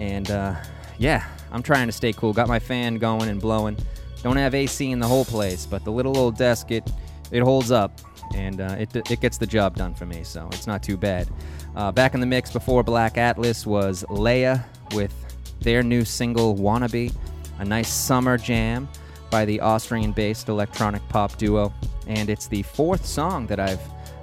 And 0.00 0.28
uh, 0.32 0.56
yeah, 0.98 1.28
I'm 1.52 1.62
trying 1.62 1.86
to 1.86 1.92
stay 1.92 2.12
cool. 2.12 2.32
Got 2.32 2.48
my 2.48 2.58
fan 2.58 2.96
going 2.96 3.28
and 3.28 3.40
blowing. 3.40 3.78
Don't 4.24 4.36
have 4.36 4.52
AC 4.52 4.90
in 4.90 4.98
the 4.98 5.06
whole 5.06 5.24
place, 5.24 5.64
but 5.64 5.84
the 5.84 5.92
little 5.92 6.18
old 6.18 6.36
desk 6.36 6.72
it 6.72 6.90
it 7.30 7.40
holds 7.40 7.70
up 7.70 8.00
and 8.34 8.60
uh, 8.60 8.74
it 8.80 8.96
it 9.10 9.20
gets 9.20 9.38
the 9.38 9.46
job 9.46 9.76
done 9.76 9.94
for 9.94 10.06
me. 10.06 10.24
So 10.24 10.48
it's 10.50 10.66
not 10.66 10.82
too 10.82 10.96
bad. 10.96 11.28
Uh, 11.76 11.90
back 11.90 12.14
in 12.14 12.20
the 12.20 12.26
mix 12.26 12.52
before 12.52 12.82
Black 12.82 13.18
Atlas 13.18 13.66
was 13.66 14.04
Leyya 14.08 14.64
with 14.94 15.12
their 15.60 15.82
new 15.82 16.04
single 16.04 16.54
"Wannabe," 16.54 17.12
a 17.58 17.64
nice 17.64 17.92
summer 17.92 18.38
jam 18.38 18.88
by 19.30 19.44
the 19.44 19.60
Austrian-based 19.60 20.48
electronic 20.48 21.06
pop 21.08 21.36
duo, 21.36 21.72
and 22.06 22.30
it's 22.30 22.46
the 22.46 22.62
fourth 22.62 23.04
song 23.04 23.46
that 23.48 23.58
I've 23.58 23.80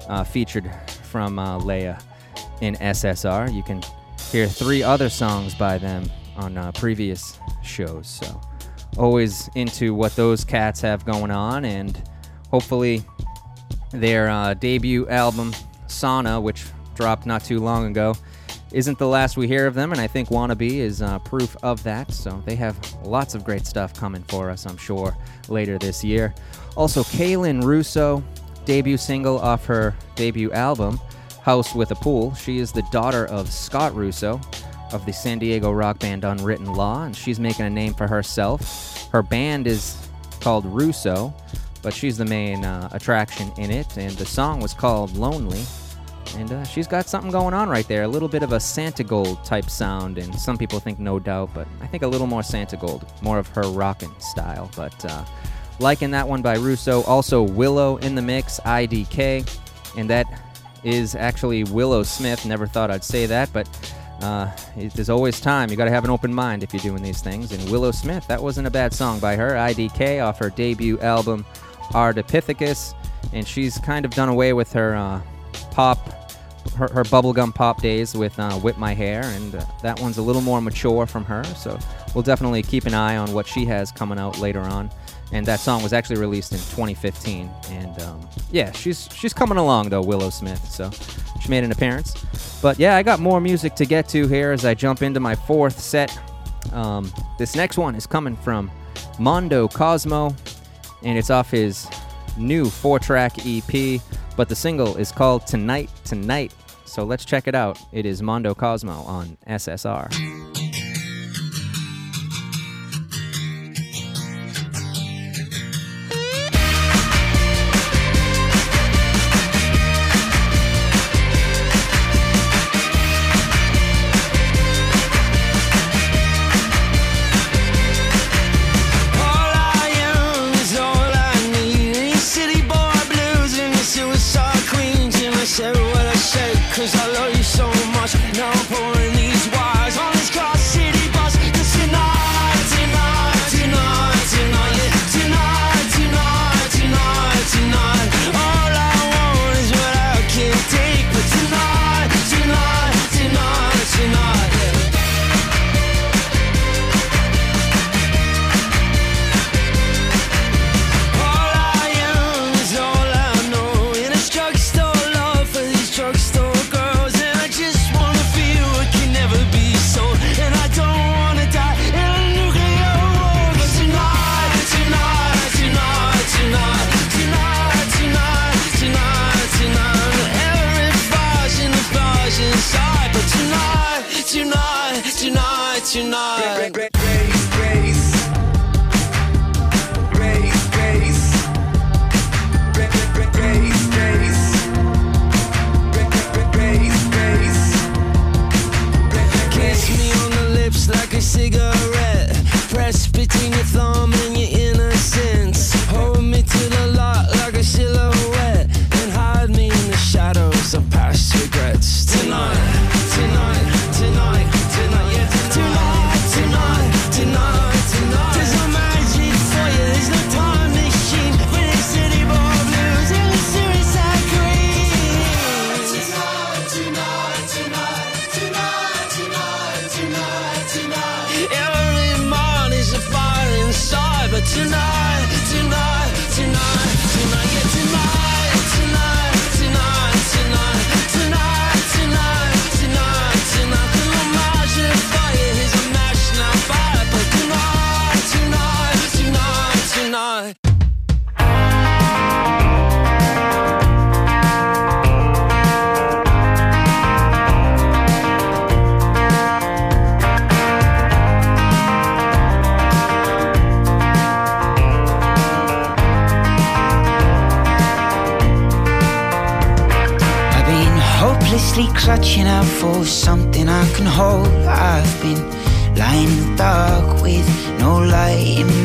uh, 0.08 0.24
featured 0.24 0.72
from 1.04 1.38
uh, 1.40 1.60
Leyya 1.60 2.02
in 2.62 2.76
SSR. 2.76 3.54
You 3.54 3.64
can 3.64 3.82
hear 4.32 4.48
three 4.48 4.82
other 4.82 5.10
songs 5.10 5.54
by 5.54 5.78
them 5.78 6.10
on 6.38 6.58
uh, 6.58 6.72
previous 6.72 7.38
shows. 7.64 8.08
So 8.08 8.40
always 8.98 9.50
into 9.56 9.94
what 9.94 10.16
those 10.16 10.46
cats 10.46 10.80
have 10.82 11.04
going 11.04 11.32
on, 11.32 11.66
and 11.66 12.02
hopefully 12.50 13.04
their 13.92 14.30
uh, 14.30 14.54
debut 14.54 15.10
album 15.10 15.54
Sauna, 15.88 16.42
which 16.42 16.64
dropped 17.02 17.26
not 17.26 17.44
too 17.44 17.60
long 17.60 17.88
ago, 17.88 18.16
isn't 18.72 19.00
the 19.00 19.08
last 19.08 19.36
we 19.36 19.48
hear 19.48 19.66
of 19.66 19.74
them, 19.74 19.92
and 19.92 20.00
I 20.00 20.06
think 20.06 20.30
Wannabe 20.30 20.76
is 20.78 21.02
uh, 21.02 21.18
proof 21.20 21.58
of 21.64 21.82
that. 21.82 22.14
So 22.14 22.44
they 22.46 22.54
have 22.56 22.78
lots 23.04 23.34
of 23.34 23.44
great 23.44 23.66
stuff 23.66 23.92
coming 23.96 24.22
for 24.28 24.52
us, 24.52 24.68
I'm 24.68 24.78
sure, 24.78 25.18
later 25.50 25.80
this 25.80 26.04
year. 26.04 26.36
Also, 26.76 27.02
Kaylin 27.02 27.64
Russo, 27.64 28.24
debut 28.66 28.98
single 28.98 29.40
off 29.40 29.66
her 29.66 29.96
debut 30.16 30.52
album, 30.52 31.00
House 31.42 31.74
with 31.74 31.90
a 31.90 31.96
Pool. 31.96 32.36
She 32.36 32.60
is 32.60 32.72
the 32.72 32.84
daughter 32.92 33.26
of 33.26 33.52
Scott 33.52 33.96
Russo 33.96 34.40
of 34.94 35.04
the 35.08 35.12
San 35.12 35.40
Diego 35.40 35.72
rock 35.72 35.98
band 35.98 36.24
Unwritten 36.24 36.72
Law, 36.72 37.06
and 37.06 37.16
she's 37.16 37.40
making 37.40 37.66
a 37.66 37.70
name 37.70 37.96
for 37.96 38.08
herself. 38.08 39.10
Her 39.12 39.24
band 39.24 39.66
is 39.66 39.98
called 40.40 40.66
Russo, 40.68 41.34
but 41.82 41.96
she's 41.96 42.16
the 42.16 42.26
main 42.26 42.64
uh, 42.64 42.90
attraction 42.92 43.52
in 43.58 43.72
it, 43.72 43.98
and 43.98 44.12
the 44.18 44.26
song 44.26 44.62
was 44.62 44.76
called 44.76 45.18
Lonely. 45.18 45.64
And 46.38 46.52
uh, 46.52 46.64
she's 46.64 46.88
got 46.88 47.08
something 47.08 47.32
going 47.32 47.54
on 47.54 47.68
right 47.70 47.88
there. 47.88 48.04
A 48.04 48.08
little 48.08 48.30
bit 48.30 48.42
of 48.44 48.52
a 48.54 48.58
Santigold 48.58 49.44
type 49.44 49.70
sound, 49.70 50.18
and 50.18 50.34
some 50.36 50.58
people 50.58 50.80
think 50.80 50.98
No 51.00 51.20
Doubt, 51.20 51.50
but 51.54 51.68
I 51.82 51.88
think 51.88 52.04
a 52.04 52.08
little 52.08 52.28
more 52.28 52.42
Santigold, 52.42 53.04
more 53.22 53.38
of 53.38 53.48
her 53.50 53.64
rockin' 53.64 54.12
style. 54.20 54.70
But 54.76 55.06
uh, 55.06 55.26
liking 55.80 56.12
that 56.12 56.28
one 56.28 56.42
by 56.42 56.56
Russo. 56.56 57.04
Also, 57.04 57.42
Willow 57.42 57.98
in 57.98 58.16
the 58.16 58.22
mix, 58.22 58.60
IDK, 58.62 59.60
and 59.98 60.10
that 60.10 60.26
is 60.84 61.16
actually 61.16 61.64
Willow 61.66 62.04
Smith. 62.04 62.46
Never 62.46 62.66
thought 62.66 62.90
I'd 62.92 63.04
say 63.04 63.26
that, 63.26 63.52
but 63.52 63.68
uh, 64.22 64.50
it- 64.78 64.94
there's 64.94 65.10
always 65.10 65.40
time. 65.42 65.70
You 65.70 65.76
got 65.76 65.86
to 65.86 65.92
have 65.92 66.06
an 66.06 66.10
open 66.12 66.34
mind 66.34 66.64
if 66.64 66.74
you're 66.74 66.82
doing 66.82 67.04
these 67.04 67.22
things. 67.22 67.52
And 67.52 67.70
Willow 67.70 67.92
Smith, 67.92 68.26
that 68.28 68.42
wasn't 68.42 68.68
a 68.68 68.72
bad 68.72 68.94
song 68.94 69.20
by 69.20 69.36
her. 69.36 69.52
IDK 69.52 70.26
off 70.26 70.40
her 70.40 70.50
debut 70.50 70.98
album, 71.02 71.46
Ardipithecus, 71.92 72.94
and 73.34 73.48
she's 73.48 73.78
kind 73.80 74.06
of 74.06 74.12
done 74.12 74.30
away 74.30 74.54
with 74.54 74.72
her 74.74 74.96
uh, 74.96 75.22
pop, 75.72 76.21
her, 76.76 76.88
her 76.90 77.04
bubblegum 77.04 77.54
pop 77.54 77.82
days 77.82 78.16
with 78.16 78.38
uh, 78.40 78.54
Whip 78.60 78.78
My 78.78 78.94
Hair, 78.94 79.22
and 79.24 79.56
uh, 79.56 79.66
that 79.82 80.00
one's 80.00 80.18
a 80.18 80.22
little 80.22 80.42
more 80.42 80.62
mature 80.62 81.06
from 81.06 81.26
her. 81.26 81.44
So 81.44 81.78
we'll 82.14 82.24
definitely 82.24 82.64
keep 82.64 82.86
an 82.86 82.94
eye 82.94 83.18
on 83.18 83.34
what 83.34 83.48
she 83.48 83.66
has 83.66 83.92
coming 83.92 84.18
out 84.18 84.40
later 84.40 84.62
on. 84.62 84.90
And 85.34 85.46
that 85.46 85.60
song 85.62 85.82
was 85.82 85.94
actually 85.94 86.20
released 86.20 86.52
in 86.52 86.58
2015, 86.58 87.50
and 87.70 88.02
um, 88.02 88.28
yeah, 88.52 88.72
she's 88.74 89.08
she's 89.14 89.34
coming 89.34 89.58
along 89.58 89.90
though, 89.90 90.02
Willow 90.02 90.30
Smith. 90.30 90.64
So 90.70 90.90
she 91.42 91.50
made 91.50 91.64
an 91.64 91.72
appearance. 91.72 92.14
But 92.62 92.78
yeah, 92.80 92.98
I 92.98 93.04
got 93.04 93.20
more 93.20 93.40
music 93.40 93.76
to 93.76 93.86
get 93.86 94.10
to 94.10 94.28
here 94.28 94.52
as 94.52 94.66
I 94.66 94.74
jump 94.74 95.02
into 95.02 95.20
my 95.20 95.36
fourth 95.36 95.80
set. 95.80 96.18
Um, 96.74 97.12
this 97.38 97.56
next 97.56 97.78
one 97.78 97.96
is 97.96 98.06
coming 98.06 98.36
from 98.36 98.70
Mondo 99.20 99.68
Cosmo, 99.68 100.36
and 101.04 101.18
it's 101.18 101.30
off 101.30 101.50
his 101.50 101.88
new 102.38 102.70
four 102.70 103.00
track 103.00 103.34
EP, 103.46 104.02
but 104.36 104.50
the 104.50 104.56
single 104.56 104.98
is 104.98 105.12
called 105.12 105.48
Tonight 105.48 105.90
Tonight. 106.04 106.54
So 106.92 107.06
let's 107.06 107.24
check 107.24 107.48
it 107.48 107.56
out. 107.56 107.80
It 107.94 108.06
is 108.06 108.22
Mondo 108.22 108.54
Cosmo 108.54 109.04
on 109.04 109.38
SSR. 109.48 110.51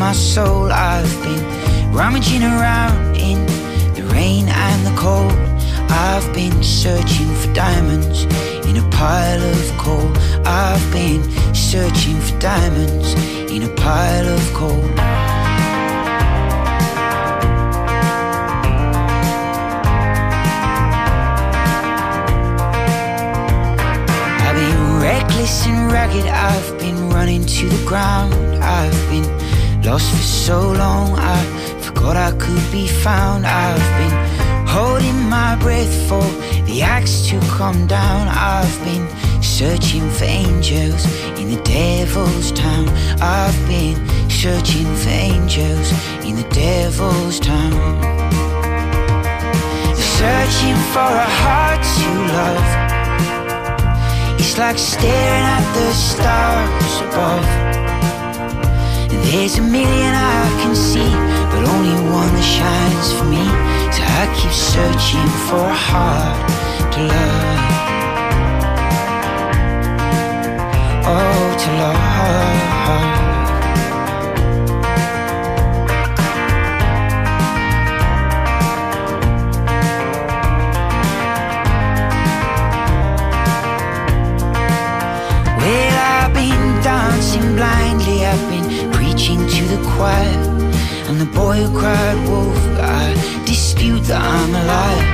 My 0.06 0.12
soul. 0.12 0.70
I've 0.70 1.14
been 1.24 1.92
rummaging 1.92 2.44
around 2.44 3.16
in 3.16 3.44
the 3.96 4.04
rain 4.14 4.46
and 4.48 4.86
the 4.86 4.94
cold. 4.96 5.32
I've 5.90 6.32
been 6.32 6.62
searching 6.62 7.28
for 7.40 7.52
diamonds 7.52 8.22
in 8.68 8.76
a 8.76 8.88
pile 8.90 9.42
of 9.42 9.78
coal. 9.78 10.12
I've 10.46 10.86
been 10.92 11.22
searching 11.52 12.20
for 12.20 12.38
diamonds 12.38 13.14
in 13.50 13.64
a 13.64 13.72
pile 13.74 14.28
of 14.28 14.44
coal. 14.54 14.84
I've 24.46 24.56
been 24.62 25.00
reckless 25.02 25.66
and 25.66 25.90
ragged, 25.90 26.26
I've 26.26 26.78
been 26.78 27.10
running 27.10 27.44
to 27.44 27.68
the 27.68 27.84
ground. 27.84 28.34
I've 28.62 29.10
been 29.10 29.26
lost 29.84 30.10
for 30.10 30.22
so 30.22 30.72
long, 30.72 31.14
I 31.18 31.38
forgot 31.80 32.16
I 32.16 32.32
could 32.32 32.72
be 32.72 32.86
found. 32.86 33.46
I've 33.46 33.88
been 33.98 34.66
holding 34.66 35.28
my 35.28 35.56
breath 35.56 35.94
for 36.08 36.24
the 36.66 36.82
axe 36.82 37.26
to 37.28 37.40
come 37.58 37.86
down. 37.86 38.28
I've 38.28 38.78
been 38.84 39.06
searching 39.42 40.08
for 40.10 40.24
angels 40.24 41.04
in 41.38 41.50
the 41.50 41.60
devil's 41.62 42.52
town. 42.52 42.88
I've 43.20 43.58
been 43.66 43.96
searching 44.28 44.86
for 45.02 45.08
angels 45.08 45.88
in 46.24 46.36
the 46.36 46.48
devil's 46.50 47.40
town. 47.40 47.72
Searching 50.18 50.78
for 50.92 51.12
a 51.26 51.30
heart 51.42 51.82
to 51.98 52.08
love. 52.36 52.68
It's 54.38 54.58
like 54.58 54.78
staring 54.78 55.44
at 55.56 55.66
the 55.74 55.92
stars 55.92 57.00
above. 57.06 57.85
There's 59.30 59.58
a 59.58 59.62
million 59.62 60.14
I 60.14 60.48
can 60.62 60.74
see, 60.76 61.10
but 61.50 61.68
only 61.68 61.96
one 62.12 62.32
that 62.32 62.44
shines 62.44 63.12
for 63.12 63.24
me. 63.24 63.44
So 63.90 64.02
I 64.04 64.24
keep 64.38 64.52
searching 64.52 65.28
for 65.48 65.66
a 65.66 65.74
heart 65.74 66.46
to 66.92 67.00
love. 67.02 67.76
Oh, 71.08 71.56
to 71.62 71.70
love. 71.82 71.96
Well, 85.58 85.96
I've 86.14 86.32
been 86.32 86.82
dancing 86.82 87.56
been 87.56 87.95
preaching 89.26 89.46
to 89.48 89.76
the 89.76 89.82
choir. 89.90 90.38
And 91.08 91.20
the 91.20 91.26
boy 91.26 91.56
who 91.56 91.78
cried 91.78 92.16
wolf, 92.28 92.56
I 92.78 93.14
dispute 93.44 94.02
that 94.04 94.22
I'm 94.22 94.54
alive. 94.54 95.06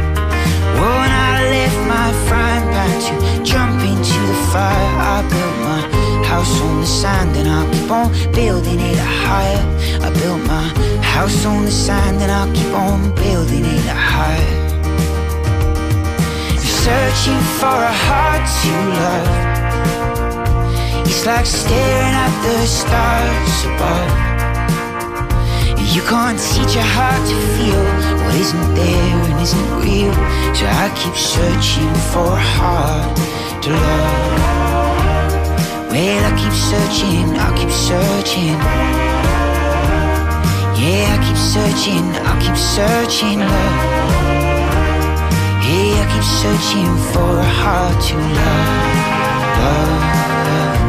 Well, 0.77 0.97
when 1.01 1.13
I 1.33 1.37
left 1.57 1.81
my 1.89 2.09
frying 2.29 2.67
pan 2.73 2.93
to 3.07 3.45
jump 3.45 3.81
into 3.81 4.19
the 4.31 4.39
fire, 4.53 4.93
I 5.15 5.23
built 5.33 5.57
my 5.69 5.81
house 6.27 6.61
on 6.61 6.81
the 6.81 6.87
sand 6.87 7.37
and 7.37 7.49
I'll 7.49 7.71
keep 7.73 7.91
on 7.91 8.13
building 8.33 8.81
it 8.81 8.99
higher. 8.99 9.63
I 10.07 10.11
built 10.21 10.43
my 10.47 10.67
house 11.01 11.47
on 11.47 11.65
the 11.65 11.71
sand 11.71 12.21
and 12.23 12.31
I'll 12.31 12.53
keep 12.53 12.75
on 12.75 13.15
building 13.15 13.65
it 13.65 13.87
higher. 13.87 14.53
Searching 16.85 17.43
for 17.59 17.79
a 17.93 17.95
heart 18.07 18.45
to 18.61 18.73
love. 19.01 19.52
It's 21.15 21.27
like 21.27 21.45
staring 21.45 22.15
at 22.25 22.33
the 22.43 22.67
stars 22.67 23.65
above. 23.69 24.13
You 25.95 26.01
can't 26.09 26.41
teach 26.41 26.75
a 26.75 26.83
heart 26.97 27.21
to 27.29 27.37
feel 27.53 27.85
what 28.25 28.35
isn't 28.35 28.75
there 28.75 29.21
and 29.29 29.37
isn't 29.45 29.71
real. 29.85 30.15
So 30.57 30.65
I 30.65 30.89
keep 30.97 31.15
searching 31.15 31.93
for 32.11 32.33
a 32.33 32.45
heart 32.57 33.13
to 33.63 33.71
love. 33.71 34.33
Well, 35.93 36.23
I 36.25 36.33
keep 36.41 36.57
searching, 36.71 37.37
I 37.37 37.49
keep 37.61 37.71
searching. 37.71 38.57
Yeah, 40.81 41.13
I 41.13 41.19
keep 41.29 41.37
searching, 41.37 42.09
I 42.25 42.33
keep 42.41 42.57
searching, 42.57 43.39
love. 43.53 43.77
Yeah, 45.61 46.01
I 46.01 46.07
keep 46.09 46.27
searching 46.41 46.93
for 47.13 47.33
a 47.37 47.51
heart 47.61 48.01
to 48.09 48.17
love, 48.17 49.61
love. 49.61 50.13
How 50.73 50.82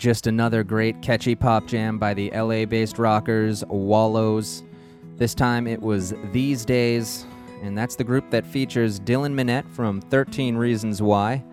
just 0.00 0.26
another 0.26 0.64
great 0.64 1.02
catchy 1.02 1.34
pop 1.34 1.66
jam 1.66 1.98
by 1.98 2.14
the 2.14 2.30
LA 2.30 2.64
based 2.64 2.98
rockers 2.98 3.62
Wallows. 3.66 4.64
This 5.16 5.34
time 5.34 5.66
it 5.66 5.82
was 5.82 6.14
These 6.32 6.64
Days, 6.64 7.26
and 7.62 7.76
that's 7.76 7.96
the 7.96 8.04
group 8.04 8.30
that 8.30 8.46
features 8.46 8.98
Dylan 8.98 9.34
Minnette 9.34 9.70
from 9.70 10.00
13 10.00 10.56
Reasons 10.56 11.02
Why. 11.02 11.44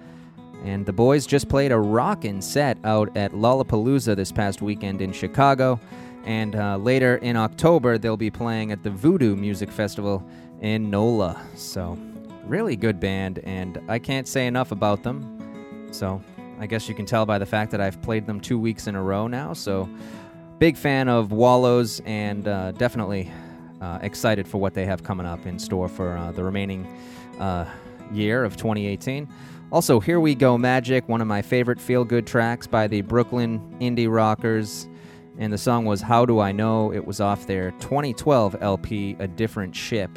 And 0.63 0.85
the 0.85 0.93
boys 0.93 1.27
just 1.27 1.49
played 1.49 1.73
a 1.73 1.77
rockin' 1.77 2.41
set 2.41 2.77
out 2.85 3.15
at 3.17 3.33
Lollapalooza 3.33 4.15
this 4.15 4.31
past 4.31 4.61
weekend 4.61 5.01
in 5.01 5.11
Chicago. 5.11 5.77
And 6.23 6.55
uh, 6.55 6.77
later 6.77 7.17
in 7.17 7.35
October, 7.35 7.97
they'll 7.97 8.15
be 8.15 8.31
playing 8.31 8.71
at 8.71 8.81
the 8.81 8.89
Voodoo 8.89 9.35
Music 9.35 9.69
Festival 9.69 10.25
in 10.61 10.89
NOLA. 10.89 11.39
So, 11.55 11.97
really 12.45 12.77
good 12.77 13.01
band, 13.01 13.39
and 13.39 13.81
I 13.89 13.99
can't 13.99 14.27
say 14.27 14.47
enough 14.47 14.71
about 14.71 15.03
them. 15.03 15.89
So, 15.91 16.21
I 16.59 16.65
guess 16.65 16.89
you 16.89 16.95
can 16.95 17.05
tell 17.05 17.25
by 17.25 17.37
the 17.37 17.45
fact 17.45 17.71
that 17.71 17.81
I've 17.81 18.01
played 18.01 18.25
them 18.25 18.39
two 18.39 18.57
weeks 18.57 18.87
in 18.87 18.95
a 18.95 19.01
row 19.01 19.27
now. 19.27 19.53
So, 19.53 19.89
big 20.59 20.75
fan 20.75 21.07
of 21.07 21.31
Wallows, 21.31 22.01
and 22.05 22.47
uh, 22.47 22.71
definitely 22.71 23.31
uh, 23.81 23.99
excited 24.01 24.47
for 24.47 24.57
what 24.57 24.73
they 24.73 24.85
have 24.85 25.03
coming 25.03 25.25
up 25.25 25.45
in 25.45 25.59
store 25.59 25.87
for 25.87 26.17
uh, 26.17 26.31
the 26.31 26.43
remaining 26.43 26.85
uh, 27.39 27.65
year 28.11 28.43
of 28.43 28.57
2018. 28.57 29.27
Also, 29.71 29.99
Here 29.99 30.19
We 30.19 30.33
Go 30.33 30.57
Magic, 30.57 31.07
one 31.09 31.21
of 31.21 31.27
my 31.27 31.41
favorite 31.41 31.79
feel 31.79 32.05
good 32.05 32.25
tracks 32.25 32.67
by 32.67 32.87
the 32.87 33.01
Brooklyn 33.01 33.59
indie 33.79 34.11
rockers. 34.11 34.87
And 35.37 35.53
the 35.53 35.57
song 35.57 35.85
was 35.85 36.01
How 36.01 36.25
Do 36.25 36.39
I 36.39 36.51
Know? 36.51 36.91
It 36.91 37.05
was 37.05 37.19
off 37.19 37.45
their 37.45 37.71
2012 37.71 38.55
LP, 38.61 39.15
A 39.19 39.27
Different 39.27 39.75
Ship. 39.75 40.09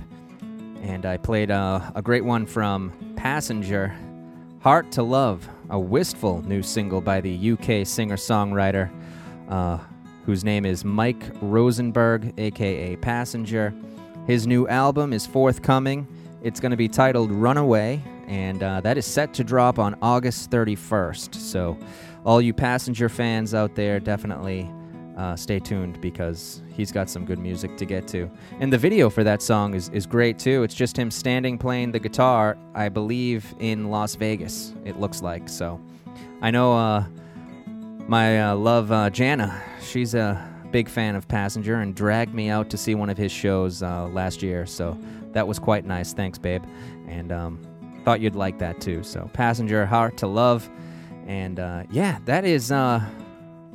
And 0.82 1.04
I 1.04 1.18
played 1.18 1.50
uh, 1.50 1.90
a 1.94 2.00
great 2.00 2.24
one 2.24 2.46
from 2.46 2.92
Passenger, 3.16 3.94
Heart 4.60 4.92
to 4.92 5.02
Love, 5.02 5.48
a 5.70 5.78
wistful 5.78 6.42
new 6.42 6.62
single 6.62 7.00
by 7.00 7.22
the 7.22 7.52
UK 7.52 7.86
singer 7.86 8.16
songwriter 8.16 8.90
uh, 9.48 9.78
whose 10.26 10.44
name 10.44 10.66
is 10.66 10.84
Mike 10.84 11.22
Rosenberg, 11.40 12.38
aka 12.38 12.94
Passenger. 12.96 13.72
His 14.26 14.46
new 14.46 14.68
album 14.68 15.14
is 15.14 15.26
forthcoming. 15.26 16.06
It's 16.42 16.60
going 16.60 16.72
to 16.72 16.76
be 16.76 16.88
titled 16.88 17.32
Runaway, 17.32 18.02
and 18.26 18.62
uh, 18.62 18.82
that 18.82 18.98
is 18.98 19.06
set 19.06 19.32
to 19.34 19.44
drop 19.44 19.78
on 19.78 19.96
August 20.02 20.50
31st. 20.50 21.36
So, 21.36 21.78
all 22.26 22.42
you 22.42 22.52
Passenger 22.52 23.08
fans 23.08 23.54
out 23.54 23.74
there, 23.76 23.98
definitely 23.98 24.70
uh, 25.16 25.36
stay 25.36 25.58
tuned 25.58 26.00
because 26.00 26.62
he's 26.72 26.92
got 26.92 27.10
some 27.10 27.24
good 27.24 27.38
music 27.38 27.76
to 27.76 27.84
get 27.84 28.08
to. 28.08 28.30
And 28.60 28.72
the 28.72 28.78
video 28.78 29.10
for 29.10 29.24
that 29.24 29.42
song 29.42 29.74
is, 29.74 29.88
is 29.90 30.06
great 30.06 30.38
too. 30.38 30.62
It's 30.62 30.74
just 30.74 30.96
him 30.96 31.10
standing 31.10 31.58
playing 31.58 31.92
the 31.92 31.98
guitar, 31.98 32.56
I 32.74 32.88
believe, 32.88 33.54
in 33.58 33.90
Las 33.90 34.14
Vegas, 34.14 34.74
it 34.84 34.98
looks 34.98 35.22
like. 35.22 35.48
So, 35.48 35.80
I 36.42 36.50
know 36.50 36.72
uh, 36.74 37.04
my 38.08 38.50
uh, 38.50 38.54
love, 38.56 38.90
uh, 38.90 39.10
Jana, 39.10 39.62
she's 39.82 40.14
a 40.14 40.48
big 40.70 40.88
fan 40.88 41.16
of 41.16 41.28
Passenger 41.28 41.76
and 41.76 41.94
dragged 41.94 42.34
me 42.34 42.48
out 42.48 42.70
to 42.70 42.76
see 42.76 42.94
one 42.94 43.10
of 43.10 43.18
his 43.18 43.32
shows 43.32 43.82
uh, 43.82 44.06
last 44.08 44.42
year. 44.42 44.66
So 44.66 44.98
that 45.32 45.46
was 45.46 45.58
quite 45.58 45.84
nice. 45.84 46.12
Thanks, 46.12 46.38
babe. 46.38 46.62
And 47.08 47.32
um, 47.32 47.60
thought 48.04 48.20
you'd 48.20 48.36
like 48.36 48.58
that 48.58 48.80
too. 48.80 49.02
So 49.02 49.28
Passenger, 49.32 49.84
Heart 49.84 50.16
to 50.18 50.26
Love. 50.26 50.68
And 51.26 51.60
uh, 51.60 51.84
yeah, 51.90 52.18
that 52.24 52.44
is 52.44 52.72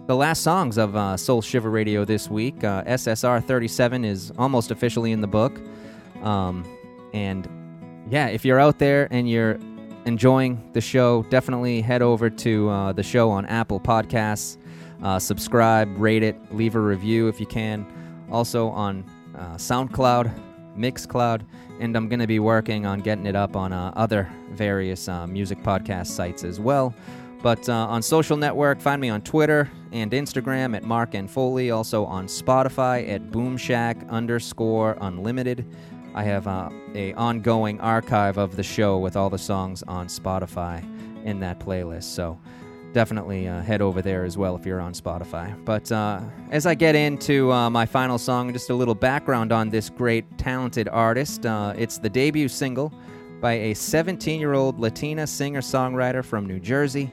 the 0.08 0.16
last 0.16 0.44
songs 0.44 0.78
of 0.78 0.96
uh, 0.96 1.18
Soul 1.18 1.42
Shiver 1.42 1.70
Radio 1.70 2.06
this 2.06 2.30
week. 2.30 2.64
Uh, 2.64 2.84
SSR 2.84 3.44
37 3.44 4.06
is 4.06 4.32
almost 4.38 4.70
officially 4.70 5.12
in 5.12 5.22
the 5.22 5.28
book. 5.28 5.60
Um, 6.22 6.64
and 7.14 7.48
yeah, 8.10 8.28
if 8.28 8.46
you're 8.46 8.60
out 8.60 8.78
there 8.78 9.08
and 9.10 9.28
you're 9.28 9.58
enjoying 10.06 10.70
the 10.74 10.82
show, 10.82 11.24
definitely 11.24 11.82
head 11.82 12.04
over 12.04 12.30
to 12.30 12.70
uh, 12.70 12.94
the 12.94 13.02
show 13.02 13.32
on 13.32 13.48
Apple 13.48 13.80
Podcasts. 13.80 14.58
Uh, 15.02 15.18
subscribe, 15.18 15.90
rate 15.98 16.24
it, 16.24 16.36
leave 16.54 16.76
a 16.76 16.80
review 16.80 17.28
if 17.28 17.40
you 17.40 17.48
can. 17.48 17.86
Also 18.32 18.70
on 18.70 19.04
uh, 19.36 19.56
SoundCloud, 19.56 20.32
Mixcloud, 20.78 21.46
and 21.80 21.96
I'm 21.96 22.08
going 22.10 22.20
to 22.20 22.28
be 22.28 22.40
working 22.40 22.86
on 22.86 23.00
getting 23.00 23.26
it 23.26 23.36
up 23.36 23.56
on 23.56 23.74
uh, 23.74 23.92
other 23.96 24.30
various 24.52 25.08
music 25.28 25.64
podcast 25.64 26.08
sites 26.08 26.44
as 26.44 26.60
well. 26.60 26.94
But 27.42 27.70
uh, 27.70 27.74
on 27.74 28.02
social 28.02 28.38
network, 28.38 28.82
find 28.82 29.00
me 29.00 29.10
on 29.10 29.22
Twitter 29.22 29.70
and 29.92 30.12
Instagram 30.12 30.76
at 30.76 30.84
Mark 30.84 31.14
and 31.14 31.30
Foley. 31.30 31.72
Also 31.72 32.06
on 32.06 32.28
Spotify 32.28 33.08
at 33.10 33.30
Boomshack 33.32 34.10
underscore 34.10 34.98
Unlimited. 35.02 35.66
I 36.16 36.24
have 36.24 36.48
uh, 36.48 36.70
a 36.94 37.14
ongoing 37.14 37.80
archive 37.82 38.38
of 38.38 38.56
the 38.56 38.64
show 38.64 38.98
with 38.98 39.16
all 39.18 39.30
the 39.30 39.38
songs 39.38 39.84
on 39.84 40.08
Spotify 40.08 40.84
in 41.26 41.40
that 41.42 41.60
playlist. 41.60 42.04
So 42.06 42.40
definitely 42.94 43.50
uh, 43.50 43.62
head 43.62 43.82
over 43.82 44.02
there 44.02 44.24
as 44.24 44.38
well 44.38 44.56
if 44.56 44.66
you're 44.66 44.80
on 44.80 44.94
Spotify. 44.94 45.54
But 45.66 45.92
uh, 45.92 46.22
as 46.52 46.66
I 46.66 46.74
get 46.74 46.96
into 46.96 47.52
uh, 47.52 47.70
my 47.70 47.86
final 47.86 48.18
song, 48.18 48.54
just 48.54 48.70
a 48.70 48.74
little 48.74 48.96
background 48.96 49.52
on 49.52 49.70
this 49.70 49.90
great, 49.90 50.38
talented 50.38 50.88
artist. 50.88 51.46
Uh, 51.46 51.74
it's 51.78 51.98
the 51.98 52.10
debut 52.10 52.48
single 52.48 52.94
by 53.46 53.60
a 53.60 53.76
17 53.76 54.40
year 54.40 54.54
old 54.54 54.80
Latina 54.80 55.28
singer 55.28 55.62
songwriter 55.62 56.26
from 56.26 56.48
New 56.48 56.60
Jersey. 56.60 57.12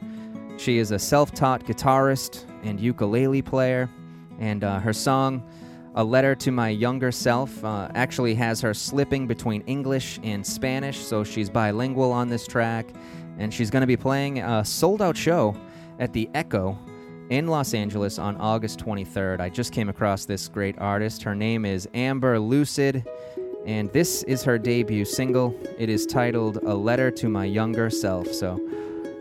She 0.56 0.78
is 0.78 0.90
a 0.90 0.98
self 0.98 1.34
taught 1.34 1.62
guitarist 1.66 2.46
and 2.62 2.80
ukulele 2.80 3.42
player, 3.42 3.90
and 4.38 4.64
uh, 4.64 4.80
her 4.80 4.94
song. 4.94 5.46
A 5.94 6.02
Letter 6.02 6.34
to 6.36 6.50
My 6.50 6.70
Younger 6.70 7.12
Self 7.12 7.62
uh, 7.62 7.90
actually 7.94 8.34
has 8.36 8.62
her 8.62 8.72
slipping 8.72 9.26
between 9.26 9.60
English 9.66 10.20
and 10.22 10.46
Spanish, 10.46 11.04
so 11.04 11.22
she's 11.22 11.50
bilingual 11.50 12.10
on 12.10 12.30
this 12.30 12.46
track. 12.46 12.86
And 13.36 13.52
she's 13.52 13.68
going 13.68 13.82
to 13.82 13.86
be 13.86 13.98
playing 13.98 14.38
a 14.38 14.64
sold 14.64 15.02
out 15.02 15.18
show 15.18 15.54
at 15.98 16.14
the 16.14 16.30
Echo 16.32 16.78
in 17.28 17.46
Los 17.46 17.74
Angeles 17.74 18.18
on 18.18 18.38
August 18.38 18.78
23rd. 18.78 19.40
I 19.40 19.50
just 19.50 19.70
came 19.70 19.90
across 19.90 20.24
this 20.24 20.48
great 20.48 20.78
artist. 20.78 21.22
Her 21.22 21.34
name 21.34 21.66
is 21.66 21.86
Ambar 21.92 22.38
Lucid, 22.38 23.06
and 23.66 23.92
this 23.92 24.22
is 24.24 24.42
her 24.42 24.58
debut 24.58 25.04
single. 25.04 25.54
It 25.78 25.88
is 25.88 26.06
titled 26.06 26.58
A 26.64 26.74
Letter 26.74 27.10
to 27.12 27.28
My 27.28 27.44
Younger 27.44 27.90
Self. 27.90 28.32
So, 28.32 28.60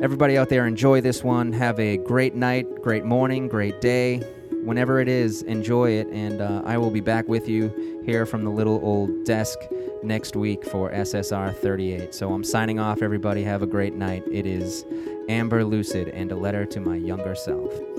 everybody 0.02 0.38
out 0.38 0.50
there, 0.50 0.66
enjoy 0.66 1.02
this 1.02 1.24
one. 1.24 1.54
Have 1.54 1.80
a 1.80 1.98
great 1.98 2.36
night, 2.36 2.82
great 2.82 3.06
morning, 3.06 3.48
great 3.48 3.82
day. 3.82 4.18
Whenever 4.64 5.00
it 5.00 5.08
is, 5.08 5.42
enjoy 5.44 5.92
it, 5.92 6.08
and 6.08 6.42
uh, 6.42 6.62
I 6.66 6.78
will 6.78 6.92
be 6.92 7.00
back 7.00 7.28
with 7.28 7.48
you 7.48 8.02
here 8.06 8.26
from 8.26 8.44
the 8.44 8.50
little 8.50 8.80
old 8.84 9.26
desk 9.26 9.58
next 10.04 10.36
week 10.36 10.64
for 10.66 10.92
SSR 10.92 11.56
38. 11.56 12.14
So 12.14 12.32
I'm 12.32 12.44
signing 12.44 12.80
off, 12.80 13.02
everybody. 13.02 13.44
Have 13.44 13.64
a 13.64 13.68
great 13.68 13.94
night. 13.94 14.24
It 14.32 14.46
is 14.46 14.86
Ambar 15.30 15.64
Lucid 15.64 16.10
and 16.10 16.32
a 16.32 16.36
letter 16.36 16.66
to 16.66 16.80
my 16.80 16.96
younger 16.96 17.36
self. 17.36 17.91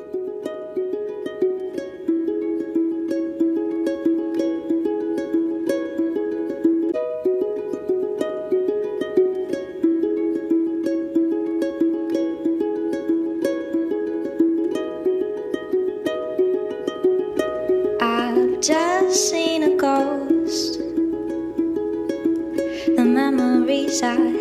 下 23.93 24.32